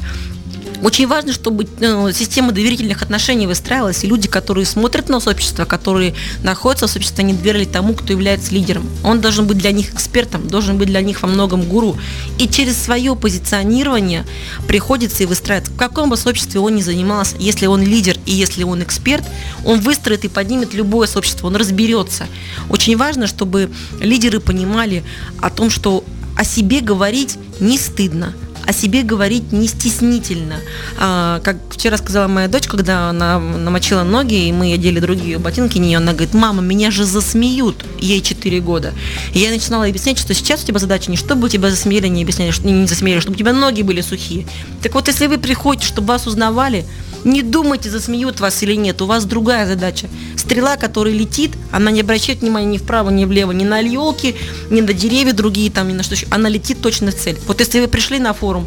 Очень 0.83 1.07
важно, 1.07 1.33
чтобы 1.33 1.67
ну, 1.79 2.11
система 2.11 2.53
доверительных 2.53 3.03
отношений 3.03 3.47
выстраивалась, 3.47 4.03
и 4.03 4.07
люди, 4.07 4.29
которые 4.29 4.65
смотрят 4.65 5.09
на 5.09 5.21
сообщество, 5.21 5.67
которые 5.67 6.15
находятся 6.43 6.87
в 6.87 6.91
сообществе, 6.91 7.25
они 7.25 7.35
доверили 7.35 7.65
тому, 7.65 7.95
кто 7.95 8.13
является 8.13 8.55
лидером. 8.55 8.89
Он 9.05 9.21
должен 9.21 9.47
быть 9.47 9.59
для 9.59 9.73
них 9.73 9.93
экспертом, 9.93 10.49
должен 10.49 10.79
быть 10.79 10.89
для 10.89 11.03
них 11.03 11.23
во 11.23 11.29
многом 11.29 11.63
гуру. 11.63 11.99
И 12.39 12.49
через 12.49 12.79
свое 12.79 13.15
позиционирование 13.15 14.25
приходится 14.67 15.23
и 15.23 15.27
выстраивать. 15.27 15.69
В 15.69 15.77
каком 15.77 16.09
бы 16.09 16.17
сообществе 16.17 16.61
он 16.61 16.77
ни 16.77 16.83
занимался, 16.83 17.37
если 17.39 17.67
он 17.67 17.83
лидер 17.83 18.17
и 18.25 18.33
если 18.33 18.63
он 18.63 18.83
эксперт, 18.83 19.25
он 19.65 19.81
выстроит 19.81 20.25
и 20.25 20.29
поднимет 20.29 20.73
любое 20.73 21.07
сообщество, 21.07 21.47
он 21.49 21.57
разберется. 21.57 22.27
Очень 22.71 22.97
важно, 22.97 23.27
чтобы 23.27 23.71
лидеры 24.01 24.41
понимали 24.41 25.05
о 25.41 25.51
том, 25.51 25.69
что 25.69 26.05
о 26.37 26.45
себе 26.45 26.81
говорить 26.81 27.37
не 27.61 27.77
стыдно, 27.77 28.35
о 28.71 28.73
себе 28.73 29.03
говорить 29.03 29.51
не 29.51 29.67
стеснительно. 29.67 30.61
А, 30.97 31.41
как 31.41 31.57
вчера 31.71 31.97
сказала 31.97 32.29
моя 32.29 32.47
дочь, 32.47 32.69
когда 32.69 33.11
она 33.11 33.41
намочила 33.41 34.05
ноги, 34.05 34.47
и 34.47 34.53
мы 34.53 34.73
одели 34.73 35.01
другие 35.01 35.39
ботинки 35.39 35.79
нее, 35.79 35.97
она 35.97 36.13
говорит, 36.13 36.35
мама, 36.35 36.63
меня 36.63 36.93
же 36.93 37.05
засмеют, 37.05 37.85
ей 37.99 38.21
4 38.21 38.61
года. 38.61 38.93
И 39.35 39.41
я 39.41 39.51
начинала 39.51 39.87
объяснять, 39.87 40.19
что 40.19 40.35
сейчас 40.35 40.63
у 40.63 40.67
тебя 40.67 40.79
задача 40.79 41.11
не 41.11 41.17
чтобы 41.17 41.49
тебя 41.49 41.69
засмеяли, 41.69 42.07
не 42.07 42.23
объясняли, 42.23 42.53
не 42.63 42.87
засмеяли, 42.87 43.19
чтобы 43.19 43.35
у 43.35 43.39
тебя 43.39 43.53
ноги 43.53 43.83
были 43.83 44.03
сухие. 44.03 44.47
Так 44.83 44.95
вот, 44.95 45.09
если 45.09 45.27
вы 45.27 45.39
приходите, 45.39 45.89
чтобы 45.89 46.07
вас 46.09 46.29
узнавали, 46.29 46.87
не 47.25 47.43
думайте, 47.43 47.91
засмеют 47.91 48.41
вас 48.41 48.63
или 48.63 48.75
нет. 48.75 49.01
У 49.03 49.07
вас 49.07 49.25
другая 49.25 49.67
задача. 49.67 50.09
Стрела, 50.37 50.77
которая 50.77 51.15
летит, 51.15 51.53
она 51.73 51.91
не 51.91 52.01
обращает 52.01 52.41
внимания 52.41 52.67
ни 52.67 52.79
вправо, 52.79 53.11
ни 53.11 53.25
влево, 53.25 53.53
ни 53.53 53.65
на 53.65 53.79
елки, 53.79 54.35
ни 54.71 54.81
на 54.81 54.93
деревья 54.93 55.33
другие, 55.33 55.71
там, 55.71 55.89
ни 55.89 55.93
на 55.93 56.03
что 56.03 56.15
еще. 56.15 56.27
Она 56.31 56.49
летит 56.49 56.81
точно 56.81 57.11
в 57.11 57.15
цель. 57.15 57.39
Вот 57.47 57.61
если 57.61 57.81
вы 57.81 57.89
пришли 57.89 58.19
на 58.19 58.33
форум, 58.33 58.67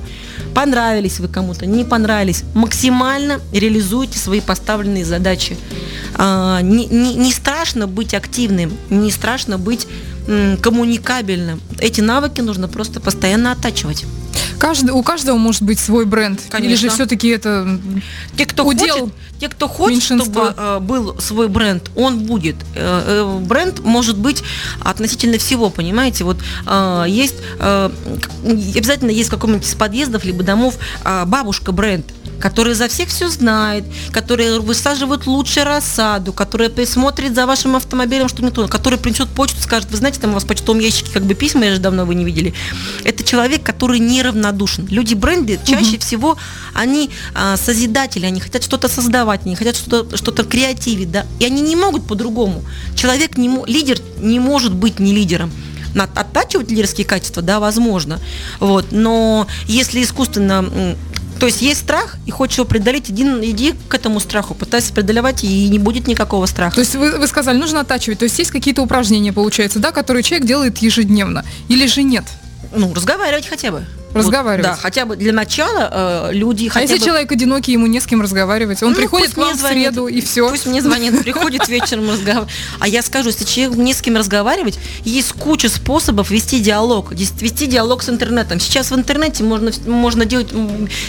понравились 0.53 1.19
вы 1.19 1.27
кому-то, 1.27 1.65
не 1.65 1.83
понравились, 1.83 2.43
максимально 2.53 3.39
реализуйте 3.51 4.19
свои 4.19 4.41
поставленные 4.41 5.05
задачи. 5.05 5.57
А, 6.15 6.61
не, 6.61 6.85
не, 6.85 7.15
не 7.15 7.31
страшно 7.31 7.87
быть 7.87 8.13
активным, 8.13 8.71
не 8.89 9.11
страшно 9.11 9.57
быть 9.57 9.87
коммуникабельным. 10.61 11.61
Эти 11.79 12.01
навыки 12.01 12.41
нужно 12.41 12.67
просто 12.67 13.01
постоянно 13.01 13.51
оттачивать. 13.51 14.05
Каждый, 14.63 14.91
у 14.91 15.03
каждого 15.03 15.37
может 15.37 15.61
быть 15.61 15.77
свой 15.77 16.05
бренд. 16.05 16.39
Конечно. 16.49 16.69
Или 16.69 16.77
же 16.77 16.87
все-таки 16.87 17.27
это 17.27 17.81
те, 18.37 18.45
кто 18.45 18.63
удел 18.63 18.97
хочет, 18.97 19.13
те, 19.37 19.49
кто 19.49 19.67
хочет, 19.67 20.01
чтобы 20.01 20.53
э, 20.55 20.79
был 20.79 21.19
свой 21.19 21.49
бренд, 21.49 21.91
он 21.97 22.19
будет. 22.19 22.55
Э, 22.73 23.25
э, 23.25 23.39
бренд 23.45 23.81
может 23.81 24.17
быть 24.17 24.41
относительно 24.81 25.37
всего, 25.37 25.69
понимаете? 25.69 26.23
Вот 26.23 26.37
э, 26.65 27.05
есть 27.09 27.35
э, 27.59 27.89
обязательно 28.45 29.09
есть 29.09 29.27
в 29.27 29.33
каком-нибудь 29.33 29.67
из 29.67 29.75
подъездов 29.75 30.23
либо 30.23 30.43
домов 30.43 30.75
э, 31.03 31.25
бабушка 31.25 31.73
бренд 31.73 32.05
который 32.43 32.73
за 32.73 32.89
всех 32.89 33.07
все 33.07 33.29
знает, 33.29 33.85
который 34.11 34.59
высаживает 34.59 35.27
лучшую 35.27 35.65
рассаду, 35.65 36.33
который 36.33 36.69
присмотрит 36.69 37.35
за 37.35 37.45
вашим 37.45 37.77
автомобилем, 37.77 38.27
что 38.27 38.43
не 38.43 38.51
то, 38.51 38.67
который 38.67 38.99
принесет 38.99 39.29
почту, 39.29 39.61
скажет, 39.61 39.89
вы 39.91 39.95
знаете, 39.95 40.19
там 40.19 40.31
у 40.31 40.33
вас 40.33 40.43
в 40.43 40.47
почтовом 40.47 40.79
ящике 40.81 41.09
как 41.13 41.23
бы 41.23 41.35
письма, 41.35 41.63
я 41.63 41.75
же 41.75 41.79
давно 41.79 42.05
вы 42.05 42.15
не 42.15 42.25
видели. 42.25 42.53
Это 43.05 43.23
человек, 43.23 43.63
который 43.63 43.99
неравнодушен. 43.99 44.52
Люди 44.89 45.13
бренды 45.13 45.59
чаще 45.65 45.97
угу. 45.97 46.01
всего, 46.01 46.37
они 46.73 47.09
а, 47.33 47.57
созидатели, 47.57 48.25
они 48.25 48.39
хотят 48.39 48.63
что-то 48.63 48.87
создавать, 48.87 49.41
они 49.45 49.55
хотят 49.55 49.75
что-то 49.75 50.17
что 50.17 50.31
креативить, 50.43 51.11
да, 51.11 51.25
и 51.39 51.45
они 51.45 51.61
не 51.61 51.75
могут 51.75 52.07
по-другому. 52.07 52.63
Человек, 52.95 53.37
не, 53.37 53.49
лидер 53.67 53.99
не 54.19 54.39
может 54.39 54.73
быть 54.73 54.99
не 54.99 55.13
лидером 55.13 55.51
оттачивать 56.15 56.71
лидерские 56.71 57.05
качества, 57.05 57.43
да, 57.43 57.59
возможно. 57.59 58.19
Вот. 58.59 58.87
Но 58.91 59.45
если 59.67 60.01
искусственно 60.01 60.95
то 61.39 61.47
есть 61.47 61.61
есть 61.61 61.81
страх, 61.81 62.15
и 62.25 62.31
хочешь 62.31 62.57
его 62.57 62.65
преодолеть, 62.65 63.09
иди, 63.09 63.23
иди 63.23 63.73
к 63.89 63.93
этому 63.93 64.21
страху, 64.21 64.53
пытайся 64.53 64.93
преодолевать, 64.93 65.43
и 65.43 65.67
не 65.67 65.77
будет 65.77 66.07
никакого 66.07 66.45
страха. 66.45 66.75
То 66.75 66.81
есть 66.81 66.95
вы, 66.95 67.17
вы 67.17 67.27
сказали, 67.27 67.57
нужно 67.57 67.81
оттачивать. 67.81 68.19
То 68.19 68.23
есть 68.23 68.39
есть 68.39 68.51
какие-то 68.51 68.81
упражнения, 68.81 69.33
получается, 69.33 69.79
да, 69.79 69.91
которые 69.91 70.23
человек 70.23 70.47
делает 70.47 70.77
ежедневно. 70.77 71.43
Или 71.67 71.85
же 71.87 72.03
нет? 72.03 72.23
Ну, 72.73 72.93
разговаривать 72.93 73.47
хотя 73.47 73.71
бы. 73.71 73.85
Разговаривать. 74.13 74.67
Вот, 74.67 74.75
да, 74.75 74.81
хотя 74.81 75.05
бы 75.05 75.15
для 75.15 75.33
начала 75.33 76.29
э, 76.29 76.33
люди 76.33 76.67
А 76.67 76.71
хотя 76.71 76.83
если 76.83 76.99
бы... 76.99 77.05
человек 77.05 77.31
одинокий, 77.31 77.71
ему 77.73 77.87
не 77.87 77.99
с 77.99 78.05
кем 78.05 78.21
разговаривать, 78.21 78.83
он 78.83 78.91
Ну, 78.91 78.95
приходит 78.95 79.33
к 79.33 79.37
вам 79.37 79.47
мне 79.47 79.55
в 79.55 79.59
звонит. 79.59 79.87
среду 79.87 80.07
и 80.07 80.21
все. 80.21 80.49
Пусть 80.49 80.65
мне 80.65 80.81
звонит, 80.81 81.23
приходит 81.23 81.67
вечером 81.67 82.09
разговаривать. 82.11 82.49
А 82.79 82.87
я 82.87 83.01
скажу, 83.01 83.29
если 83.29 83.43
человек 83.45 83.77
не 83.77 83.93
с 83.93 84.01
кем 84.01 84.15
разговаривать, 84.17 84.77
есть 85.03 85.33
куча 85.33 85.69
способов 85.69 86.29
вести 86.31 86.59
диалог. 86.59 87.11
Вести 87.13 87.65
диалог 87.67 88.03
с 88.03 88.09
интернетом. 88.09 88.59
Сейчас 88.59 88.91
в 88.91 88.95
интернете 88.95 89.43
можно, 89.43 89.71
можно 89.87 90.25
делать, 90.25 90.49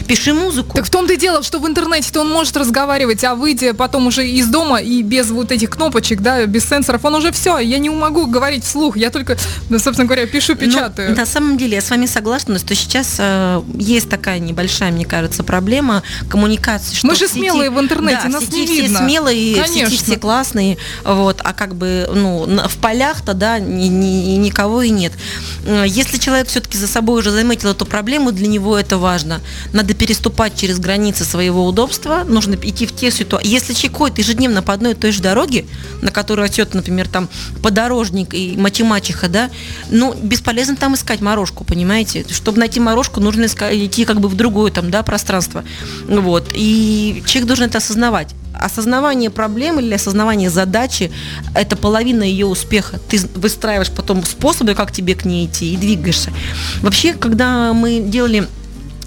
пиши 0.06 0.32
музыку. 0.32 0.76
Так 0.76 0.86
в 0.86 0.90
том-то 0.90 1.12
и 1.12 1.16
дело, 1.16 1.42
что 1.42 1.58
в 1.58 1.66
интернете-то 1.66 2.20
он 2.20 2.30
может 2.30 2.56
разговаривать, 2.56 3.22
а 3.24 3.34
выйдя 3.34 3.74
потом 3.74 4.06
уже 4.06 4.26
из 4.26 4.46
дома 4.46 4.80
и 4.80 5.02
без 5.02 5.30
вот 5.30 5.52
этих 5.52 5.70
кнопочек, 5.70 6.20
да, 6.20 6.46
без 6.46 6.66
сенсоров, 6.68 7.04
он 7.04 7.14
уже 7.16 7.32
все, 7.32 7.58
я 7.58 7.78
не 7.78 7.90
могу 7.90 8.26
говорить 8.26 8.64
вслух, 8.64 8.96
я 8.96 9.10
только, 9.10 9.36
собственно 9.70 10.04
говоря, 10.06 10.26
пишу, 10.26 10.52
Ну, 10.54 10.58
печатаю. 10.58 11.14
на 11.16 11.26
самом 11.26 11.58
деле 11.58 11.74
я 11.76 11.80
с 11.80 11.90
вами 11.90 12.06
согласна, 12.06 12.58
что 12.58 12.74
сейчас 12.74 12.93
э, 13.18 13.62
есть 13.76 14.08
такая 14.08 14.38
небольшая, 14.38 14.92
мне 14.92 15.04
кажется, 15.04 15.42
проблема 15.42 16.02
коммуникации. 16.28 16.94
Что 16.94 17.06
Мы 17.08 17.14
же 17.14 17.26
сети- 17.26 17.40
смелые 17.40 17.70
в 17.70 17.80
интернете, 17.80 18.20
да, 18.24 18.28
нас 18.28 18.44
сети 18.44 18.60
не 18.60 18.66
все 18.66 18.82
видно. 18.82 18.98
смелые, 19.00 19.54
в 19.62 19.66
сети 19.66 19.80
Конечно. 19.80 19.96
все 20.04 20.16
классные, 20.16 20.78
вот, 21.04 21.40
а 21.42 21.52
как 21.52 21.74
бы 21.74 22.08
ну 22.14 22.46
в 22.68 22.76
полях-то 22.78 23.34
да 23.34 23.58
ни- 23.58 23.88
ни- 23.88 24.36
никого 24.36 24.82
и 24.82 24.90
нет. 24.90 25.12
Э, 25.66 25.84
Если 25.86 26.18
человек 26.18 26.48
все-таки 26.48 26.76
за 26.78 26.86
собой 26.86 27.20
уже 27.20 27.30
заметил 27.30 27.70
эту 27.70 27.84
проблему, 27.86 28.32
для 28.32 28.46
него 28.46 28.76
это 28.78 28.98
важно. 28.98 29.40
Надо 29.72 29.94
переступать 29.94 30.56
через 30.56 30.78
границы 30.78 31.24
своего 31.24 31.66
удобства, 31.66 32.24
нужно 32.26 32.54
идти 32.54 32.86
в 32.86 32.94
те 32.94 33.10
ситуации. 33.10 33.48
Если 33.48 33.72
человек 33.74 33.98
ходит 33.98 34.18
ежедневно 34.18 34.62
по 34.62 34.72
одной 34.72 34.92
и 34.92 34.94
той 34.94 35.12
же 35.12 35.22
дороге, 35.22 35.64
на 36.02 36.10
которую 36.10 36.48
идет, 36.48 36.74
например, 36.74 37.08
там 37.08 37.28
подорожник 37.62 38.34
и 38.34 38.54
математиха, 38.56 39.28
да, 39.28 39.50
ну, 39.90 40.14
бесполезно 40.14 40.76
там 40.76 40.94
искать 40.94 41.20
морожку, 41.20 41.64
понимаете? 41.64 42.24
Чтобы 42.30 42.58
найти 42.58 42.80
морожку, 42.84 43.20
нужно 43.20 43.46
идти 43.46 44.04
как 44.04 44.20
бы 44.20 44.28
в 44.28 44.36
другое 44.36 44.70
там, 44.70 44.90
да, 44.90 45.02
пространство. 45.02 45.64
Вот. 46.06 46.50
И 46.54 47.22
человек 47.26 47.48
должен 47.48 47.66
это 47.66 47.78
осознавать. 47.78 48.34
Осознавание 48.52 49.30
проблемы 49.30 49.82
или 49.82 49.94
осознавание 49.94 50.48
задачи– 50.48 51.10
это 51.54 51.76
половина 51.76 52.22
ее 52.22 52.46
успеха. 52.46 53.00
Ты 53.08 53.20
выстраиваешь 53.34 53.90
потом 53.90 54.24
способы, 54.24 54.74
как 54.74 54.92
тебе 54.92 55.14
к 55.14 55.24
ней 55.24 55.46
идти, 55.46 55.74
и 55.74 55.76
двигаешься. 55.76 56.32
Вообще, 56.80 57.14
когда 57.14 57.72
мы 57.72 58.00
делали 58.00 58.46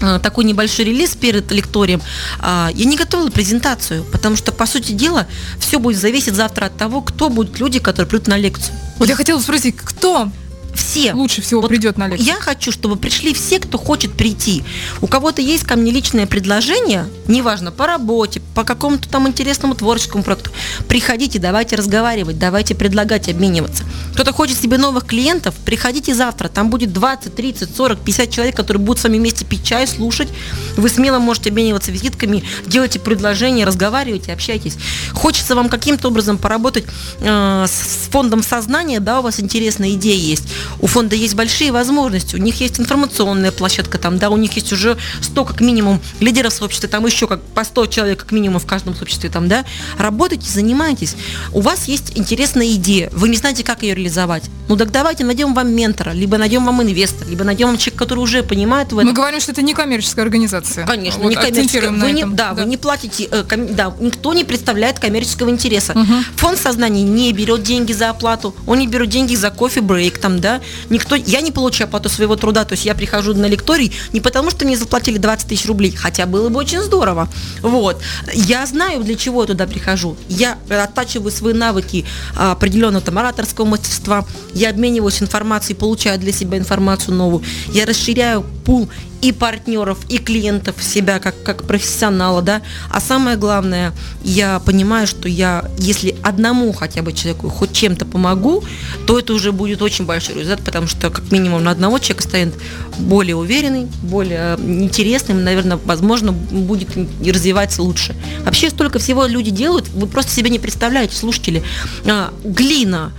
э, 0.00 0.20
такой 0.22 0.44
небольшой 0.44 0.84
релиз 0.84 1.16
перед 1.16 1.50
лекторием, 1.50 2.02
а, 2.40 2.70
я 2.74 2.84
не 2.84 2.96
готовила 2.96 3.30
презентацию, 3.30 4.04
потому 4.12 4.36
что, 4.36 4.52
по 4.52 4.66
сути 4.66 4.92
дела, 4.92 5.26
все 5.58 5.78
будет 5.78 5.98
зависеть 5.98 6.34
завтра 6.34 6.66
от 6.66 6.76
того, 6.76 7.00
кто 7.00 7.30
будут 7.30 7.58
люди, 7.58 7.78
которые 7.78 8.08
придут 8.08 8.28
на 8.28 8.36
лекцию. 8.36 8.76
Вот 8.98 9.08
я 9.08 9.16
хотела 9.16 9.40
спросить, 9.40 9.76
кто 9.76 10.30
Все. 10.74 11.12
лучше 11.12 11.42
всего 11.42 11.60
Вот 11.60 11.68
придет 11.68 11.98
на 11.98 12.08
лекцию? 12.08 12.26
Я 12.26 12.34
хочу, 12.36 12.72
чтобы 12.72 12.96
пришли 12.96 13.34
все, 13.34 13.58
кто 13.58 13.78
хочет 13.78 14.12
прийти. 14.12 14.64
У 15.00 15.06
кого-то 15.06 15.42
есть 15.42 15.64
ко 15.64 15.76
мне 15.76 15.90
личное 15.90 16.26
предложение, 16.26 17.06
неважно, 17.26 17.70
по 17.70 17.86
работе, 17.86 18.40
по 18.54 18.64
какому-то 18.64 19.08
там 19.08 19.28
интересному 19.28 19.74
творческому 19.74 20.22
проекту. 20.22 20.50
Приходите, 20.88 21.38
давайте 21.38 21.76
разговаривать, 21.76 22.38
давайте 22.38 22.74
предлагать, 22.74 23.28
обмениваться. 23.28 23.84
Кто-то 24.14 24.32
хочет 24.32 24.58
себе 24.58 24.78
новых 24.78 25.06
клиентов, 25.06 25.54
приходите 25.64 26.14
завтра. 26.14 26.48
Там 26.48 26.70
будет 26.70 26.92
20, 26.92 27.34
30, 27.34 27.76
40, 27.76 28.00
50 28.00 28.30
человек, 28.30 28.56
которые 28.56 28.82
будут 28.82 29.00
с 29.00 29.04
вами 29.04 29.18
вместе 29.18 29.44
пить 29.44 29.64
чай, 29.64 29.86
слушать. 29.86 30.28
Вы 30.76 30.88
смело 30.88 31.18
можете 31.18 31.50
обмениваться 31.50 31.92
визитками, 31.92 32.42
делайте 32.66 32.98
предложения, 32.98 33.64
разговаривайте, 33.64 34.32
общайтесь. 34.32 34.76
Хочется 35.12 35.54
вам 35.54 35.68
каким-то 35.68 36.08
образом 36.08 36.38
поработать 36.38 36.84
э, 37.20 37.66
с 37.68 38.08
фондом 38.10 38.42
сознания, 38.42 39.00
да, 39.00 39.20
у 39.20 39.22
вас 39.22 39.38
интересная 39.40 39.90
идея 39.92 40.16
есть. 40.16 40.44
У 40.80 40.86
фонда 40.86 41.16
есть 41.16 41.34
большие 41.34 41.72
возможности, 41.72 42.36
у 42.36 42.38
них 42.38 42.60
есть 42.60 42.80
информационная 42.80 43.52
площадка, 43.52 43.98
там, 43.98 44.18
да, 44.18 44.30
у 44.30 44.36
них 44.36 44.52
есть 44.52 44.72
уже 44.72 44.96
100 45.20 45.44
как 45.44 45.60
минимум 45.60 46.00
лидеров 46.20 46.52
сообщества, 46.52 46.88
там 46.88 47.06
еще 47.06 47.26
как 47.26 47.42
по 47.42 47.64
100 47.64 47.86
человек 47.86 48.18
как 48.20 48.32
минимум 48.32 48.60
в 48.60 48.66
каждом 48.66 48.94
сообществе, 48.94 49.30
там, 49.30 49.48
да. 49.48 49.64
Работайте, 49.98 50.50
занимайтесь. 50.50 51.16
У 51.52 51.60
вас 51.60 51.86
есть 51.86 52.12
интересная 52.16 52.66
идея, 52.72 53.10
вы 53.12 53.28
не 53.28 53.36
знаете, 53.36 53.64
как 53.64 53.82
ее 53.82 53.94
реализовать. 53.94 54.44
Ну 54.68 54.76
так 54.76 54.90
давайте 54.90 55.24
найдем 55.24 55.54
вам 55.54 55.70
ментора, 55.74 56.10
либо 56.10 56.36
найдем 56.38 56.64
вам 56.66 56.82
инвестора, 56.82 57.28
либо 57.28 57.44
найдем 57.44 57.68
вам 57.68 57.78
человека, 57.78 57.98
который 58.04 58.20
уже 58.20 58.42
понимает 58.42 58.92
в 58.92 58.98
этом. 58.98 59.08
Мы 59.08 59.14
говорим, 59.14 59.40
что 59.40 59.52
это 59.52 59.62
не 59.62 59.74
коммерческая 59.74 60.24
организация. 60.24 60.86
Конечно, 60.86 61.22
Вот 61.22 61.30
не 61.30 61.36
коммерческая. 61.36 61.90
Вы 61.90 62.12
не, 62.12 62.20
этом. 62.20 62.36
да, 62.36 62.52
вы 62.54 62.64
не 62.64 62.76
платите, 62.76 63.24
э, 63.30 63.42
ком- 63.44 63.74
да, 63.74 63.92
никто 64.00 64.34
не 64.34 64.44
представляет 64.44 64.98
коммерческого 64.98 65.50
интереса. 65.50 65.92
Мгм. 65.98 66.24
Фонд 66.36 66.58
сознания 66.58 67.02
не 67.02 67.32
берет 67.32 67.62
деньги 67.62 67.92
за 67.92 68.10
оплату, 68.10 68.54
он 68.66 68.78
не 68.78 68.86
берет 68.86 69.08
деньги 69.08 69.34
за 69.34 69.50
кофе 69.50 69.80
брейк, 69.80 70.18
там, 70.18 70.40
да. 70.40 70.47
Никто, 70.90 71.14
я 71.14 71.40
не 71.40 71.52
получаю 71.52 71.88
оплату 71.88 72.08
своего 72.08 72.36
труда, 72.36 72.64
то 72.64 72.72
есть 72.72 72.84
я 72.84 72.94
прихожу 72.94 73.34
на 73.34 73.46
лекторий 73.46 73.92
не 74.12 74.20
потому, 74.20 74.50
что 74.50 74.64
мне 74.64 74.76
заплатили 74.76 75.18
20 75.18 75.48
тысяч 75.48 75.66
рублей, 75.66 75.92
хотя 75.94 76.26
было 76.26 76.48
бы 76.48 76.58
очень 76.58 76.82
здорово. 76.82 77.28
Вот. 77.62 78.00
Я 78.32 78.66
знаю, 78.66 79.02
для 79.02 79.16
чего 79.16 79.42
я 79.42 79.46
туда 79.46 79.66
прихожу. 79.66 80.16
Я 80.28 80.58
оттачиваю 80.68 81.30
свои 81.30 81.54
навыки 81.54 82.04
а, 82.36 82.52
определенного 82.52 83.04
там 83.04 83.18
ораторского 83.18 83.64
мастерства, 83.64 84.24
я 84.54 84.70
обмениваюсь 84.70 85.22
информацией, 85.22 85.76
получаю 85.76 86.18
для 86.18 86.32
себя 86.32 86.58
информацию 86.58 87.14
новую, 87.14 87.42
я 87.72 87.86
расширяю 87.86 88.44
пул 88.64 88.88
и 89.20 89.32
партнеров, 89.32 89.98
и 90.08 90.18
клиентов 90.18 90.76
себя 90.82 91.18
как, 91.18 91.42
как 91.42 91.64
профессионала, 91.64 92.40
да. 92.42 92.62
А 92.90 93.00
самое 93.00 93.36
главное, 93.36 93.92
я 94.22 94.60
понимаю, 94.60 95.06
что 95.06 95.28
я, 95.28 95.68
если 95.78 96.14
одному 96.22 96.72
хотя 96.72 97.02
бы 97.02 97.12
человеку 97.12 97.48
хоть 97.48 97.72
чем-то 97.72 98.06
помогу, 98.06 98.62
то 99.06 99.18
это 99.18 99.32
уже 99.32 99.52
будет 99.52 99.82
очень 99.82 100.06
большой 100.06 100.36
результат, 100.36 100.64
потому 100.64 100.86
что 100.86 101.10
как 101.10 101.30
минимум 101.32 101.64
на 101.64 101.72
одного 101.72 101.98
человека 101.98 102.22
станет 102.22 102.54
более 102.98 103.36
уверенный, 103.36 103.88
более 104.02 104.56
интересным, 104.56 105.42
наверное, 105.42 105.78
возможно, 105.84 106.32
будет 106.32 106.88
и 106.96 107.32
развиваться 107.32 107.82
лучше. 107.82 108.14
Вообще 108.44 108.70
столько 108.70 108.98
всего 108.98 109.26
люди 109.26 109.50
делают, 109.50 109.88
вы 109.88 110.06
просто 110.06 110.32
себе 110.32 110.50
не 110.50 110.58
представляете, 110.58 111.16
слушатели. 111.16 111.62
А, 112.06 112.32
глина, 112.44 113.12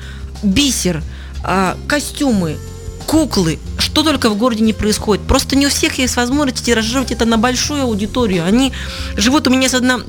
бисер, 0.44 1.04
а, 1.44 1.78
костюмы, 1.88 2.58
куклы, 3.10 3.58
что 3.80 4.04
только 4.04 4.30
в 4.30 4.38
городе 4.38 4.64
не 4.64 4.72
происходит. 4.72 5.26
Просто 5.26 5.56
не 5.56 5.66
у 5.66 5.70
всех 5.70 5.98
есть 5.98 6.16
возможность 6.16 6.64
тиражировать 6.64 7.12
это 7.12 7.26
на 7.26 7.40
большую 7.40 7.82
аудиторию. 7.82 8.46
Они 8.46 8.72
живут, 9.18 9.48
у 9.48 9.50
меня 9.50 9.64
есть 9.64 9.74
одна 9.74 10.02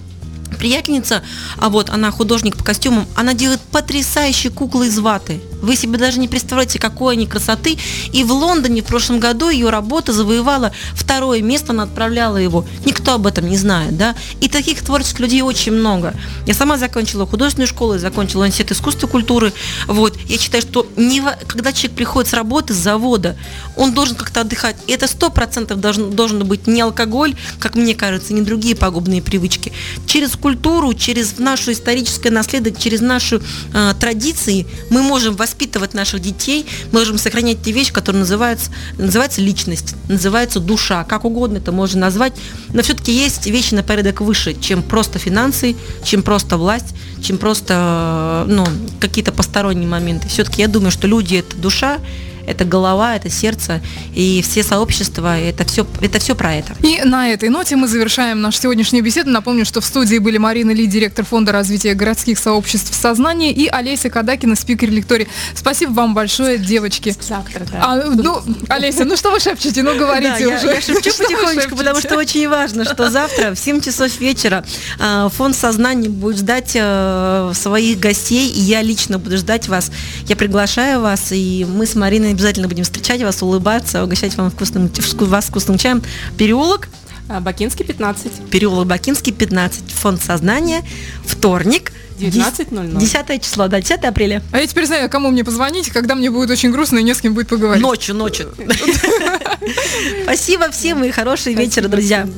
приятельница, 0.61 1.25
а 1.57 1.71
вот 1.71 1.89
она 1.89 2.11
художник 2.11 2.57
по 2.57 2.63
костюмам, 2.63 3.07
она 3.17 3.33
делает 3.35 3.61
потрясающие 3.73 4.53
куклы 4.53 4.89
из 4.89 4.99
ваты. 4.99 5.41
Вы 5.63 5.77
себе 5.77 5.99
даже 5.99 6.19
не 6.21 6.29
представляете, 6.29 6.79
какой 6.79 7.15
они 7.15 7.27
красоты. 7.27 7.77
И 8.13 8.25
в 8.25 8.33
Лондоне 8.33 8.83
в 8.83 8.87
прошлом 8.87 9.21
году 9.21 9.51
ее 9.51 9.71
работа 9.71 10.13
завоевала 10.13 10.73
второе 10.95 11.43
место, 11.43 11.73
она 11.73 11.85
отправляла 11.85 12.37
его. 12.37 12.65
Никто 12.85 13.15
об 13.15 13.27
этом 13.27 13.49
не 13.49 13.57
знает, 13.57 13.97
да. 13.97 14.15
И 14.41 14.49
таких 14.49 14.83
творческих 14.83 15.21
людей 15.21 15.43
очень 15.43 15.73
много. 15.73 16.15
Я 16.47 16.55
сама 16.55 16.79
закончила 16.79 17.27
художественную 17.27 17.69
школу, 17.69 17.95
я 17.95 17.99
закончила 17.99 18.47
институт 18.47 18.77
искусства 18.77 19.07
и 19.07 19.11
культуры. 19.11 19.53
Вот. 19.87 20.19
Я 20.27 20.39
считаю, 20.39 20.63
что 20.63 20.87
не 20.97 21.23
когда 21.47 21.73
человек 21.73 21.97
приходит 21.97 22.31
с 22.31 22.35
работы, 22.35 22.75
с 22.75 22.79
завода, 22.79 23.37
он 23.77 23.93
должен 23.93 24.17
как-то 24.17 24.43
отдыхать. 24.43 24.77
И 24.87 24.93
это 24.93 25.07
сто 25.07 25.31
процентов 25.31 25.81
должен, 25.81 26.11
должен 26.13 26.45
быть 26.47 26.67
не 26.67 26.81
алкоголь, 26.81 27.35
как 27.59 27.75
мне 27.75 27.95
кажется, 27.95 28.33
не 28.33 28.43
другие 28.43 28.75
пагубные 28.75 29.23
привычки. 29.23 29.73
Через 30.07 30.37
культуру, 30.37 30.50
через 30.95 31.39
наше 31.39 31.73
историческое 31.73 32.31
наследие, 32.31 32.75
через 32.75 33.01
наши 33.01 33.41
э, 33.73 33.95
традиции 33.99 34.67
мы 34.91 35.03
можем 35.03 35.37
воспитывать 35.37 35.95
наших 35.95 36.21
детей, 36.21 36.67
мы 36.93 37.01
можем 37.01 37.19
сохранять 37.19 37.63
те 37.63 37.73
вещи, 37.73 37.93
которые 37.93 38.21
называются, 38.21 38.71
называется 38.99 39.41
личность, 39.41 39.95
называется 40.09 40.61
душа, 40.61 41.05
как 41.05 41.25
угодно 41.25 41.59
это 41.59 41.73
можно 41.73 42.01
назвать, 42.01 42.33
но 42.73 42.83
все-таки 42.83 43.13
есть 43.13 43.47
вещи 43.47 43.75
на 43.75 43.83
порядок 43.83 44.21
выше, 44.21 44.55
чем 44.61 44.83
просто 44.83 45.19
финансы, 45.19 45.77
чем 46.05 46.23
просто 46.23 46.57
власть, 46.57 46.95
чем 47.23 47.39
просто 47.39 48.47
э, 48.49 48.51
ну, 48.51 48.67
какие-то 49.01 49.33
посторонние 49.33 49.89
моменты. 49.89 50.29
Все-таки 50.29 50.63
я 50.63 50.69
думаю, 50.69 50.91
что 50.91 51.07
люди 51.07 51.37
это 51.37 51.57
душа, 51.57 51.99
это 52.47 52.65
голова, 52.65 53.17
это 53.17 53.31
сердце, 53.31 53.81
и 54.15 54.43
все 54.43 54.63
сообщества, 54.63 55.39
это 55.39 55.65
все, 55.65 55.87
это 56.01 56.19
все 56.19 56.35
про 56.35 56.55
это. 56.55 56.75
И 56.83 57.01
на 57.05 57.29
этой 57.31 57.49
ноте 57.49 57.77
мы 57.77 57.89
завершаем 57.89 58.41
нашу 58.41 58.61
сегодняшнюю 58.61 59.05
беседу. 59.05 59.31
Напомню, 59.31 59.65
что 59.65 59.81
в 59.81 59.85
студии 59.85 60.19
были 60.19 60.39
Марина 60.39 60.71
Ли, 60.71 60.87
директор 60.87 61.25
Фонда 61.25 61.53
развития 61.53 61.95
городских 61.95 62.39
сообществ 62.39 62.95
сознания, 62.95 63.53
и 63.53 63.67
Олеся 63.69 64.11
Кадакина, 64.11 64.57
спикер 64.57 64.91
лектории. 64.91 65.29
Спасибо 65.55 65.93
вам 65.93 66.15
большое, 66.15 66.59
девочки. 66.59 67.15
Завтра, 67.21 67.65
да. 67.71 67.79
А, 67.83 67.97
ну, 68.11 68.41
Олеся, 68.69 69.05
ну 69.05 69.17
что 69.17 69.31
вы 69.31 69.41
шепчете? 69.41 69.83
Ну 69.83 69.99
говорите 69.99 70.31
Да, 70.33 70.37
я- 70.39 70.57
уже. 70.57 70.67
Я, 70.67 70.81
шепчу 70.81 71.11
Что 71.11 71.25
потихонечку, 71.25 71.77
потому 71.77 72.01
что 72.01 72.17
очень 72.17 72.49
важно, 72.49 72.85
что 72.85 73.11
завтра 73.11 73.55
в 73.55 73.59
7 73.59 73.81
часов 73.81 74.19
вечера 74.21 74.65
э, 74.99 75.29
фонд 75.33 75.57
сознания 75.57 76.09
будет 76.09 76.39
ждать 76.39 76.73
э, 76.75 77.53
своих 77.55 77.99
гостей, 77.99 78.49
и 78.51 78.61
я 78.61 78.83
лично 78.83 79.19
буду 79.19 79.37
ждать 79.37 79.69
вас. 79.69 79.91
Я 80.27 80.37
приглашаю 80.37 81.01
вас, 81.01 81.33
и 81.33 81.67
мы 81.69 81.87
с 81.87 81.95
Мариной 81.95 82.30
обязательно 82.33 82.69
будем 82.69 82.85
встречать 82.85 83.23
вас, 83.23 83.43
улыбаться, 83.43 84.03
угощать 84.05 84.35
вам 84.37 84.51
вкусным, 84.51 84.87
вку- 84.87 85.27
вас 85.27 85.47
вкусным 85.47 85.79
чаем. 85.79 86.03
Переулок, 86.37 86.89
А, 87.29 87.41
Бакинский 87.41 87.85
15. 87.85 88.33
переулок 88.51 88.87
Бакинский, 88.89 89.33
15, 89.33 89.93
фонд 89.93 90.21
сознания, 90.23 90.83
вторник, 91.25 91.93
19.00. 92.19 92.99
10 92.99 93.43
число, 93.43 93.69
да, 93.69 93.81
10 93.81 94.05
апреля. 94.05 94.43
А 94.53 94.59
я 94.59 94.67
теперь 94.67 94.85
знаю, 94.87 95.09
кому 95.09 95.31
мне 95.31 95.45
позвонить, 95.45 95.89
когда 95.91 96.15
мне 96.17 96.31
будет 96.31 96.51
очень 96.51 96.71
грустно 96.73 96.99
и 96.99 97.03
не 97.03 97.15
с 97.15 97.21
кем 97.21 97.33
будет 97.35 97.49
поговорить. 97.49 97.83
Ночью, 97.83 98.15
ночью. 98.17 98.53
Спасибо 100.25 100.71
всем 100.71 101.05
и 101.05 101.11
хороший 101.11 101.55
вечер, 101.55 101.89
друзья. 101.89 102.29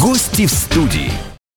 Гости 0.00 0.46
в 0.46 0.50
студии. 0.52 1.10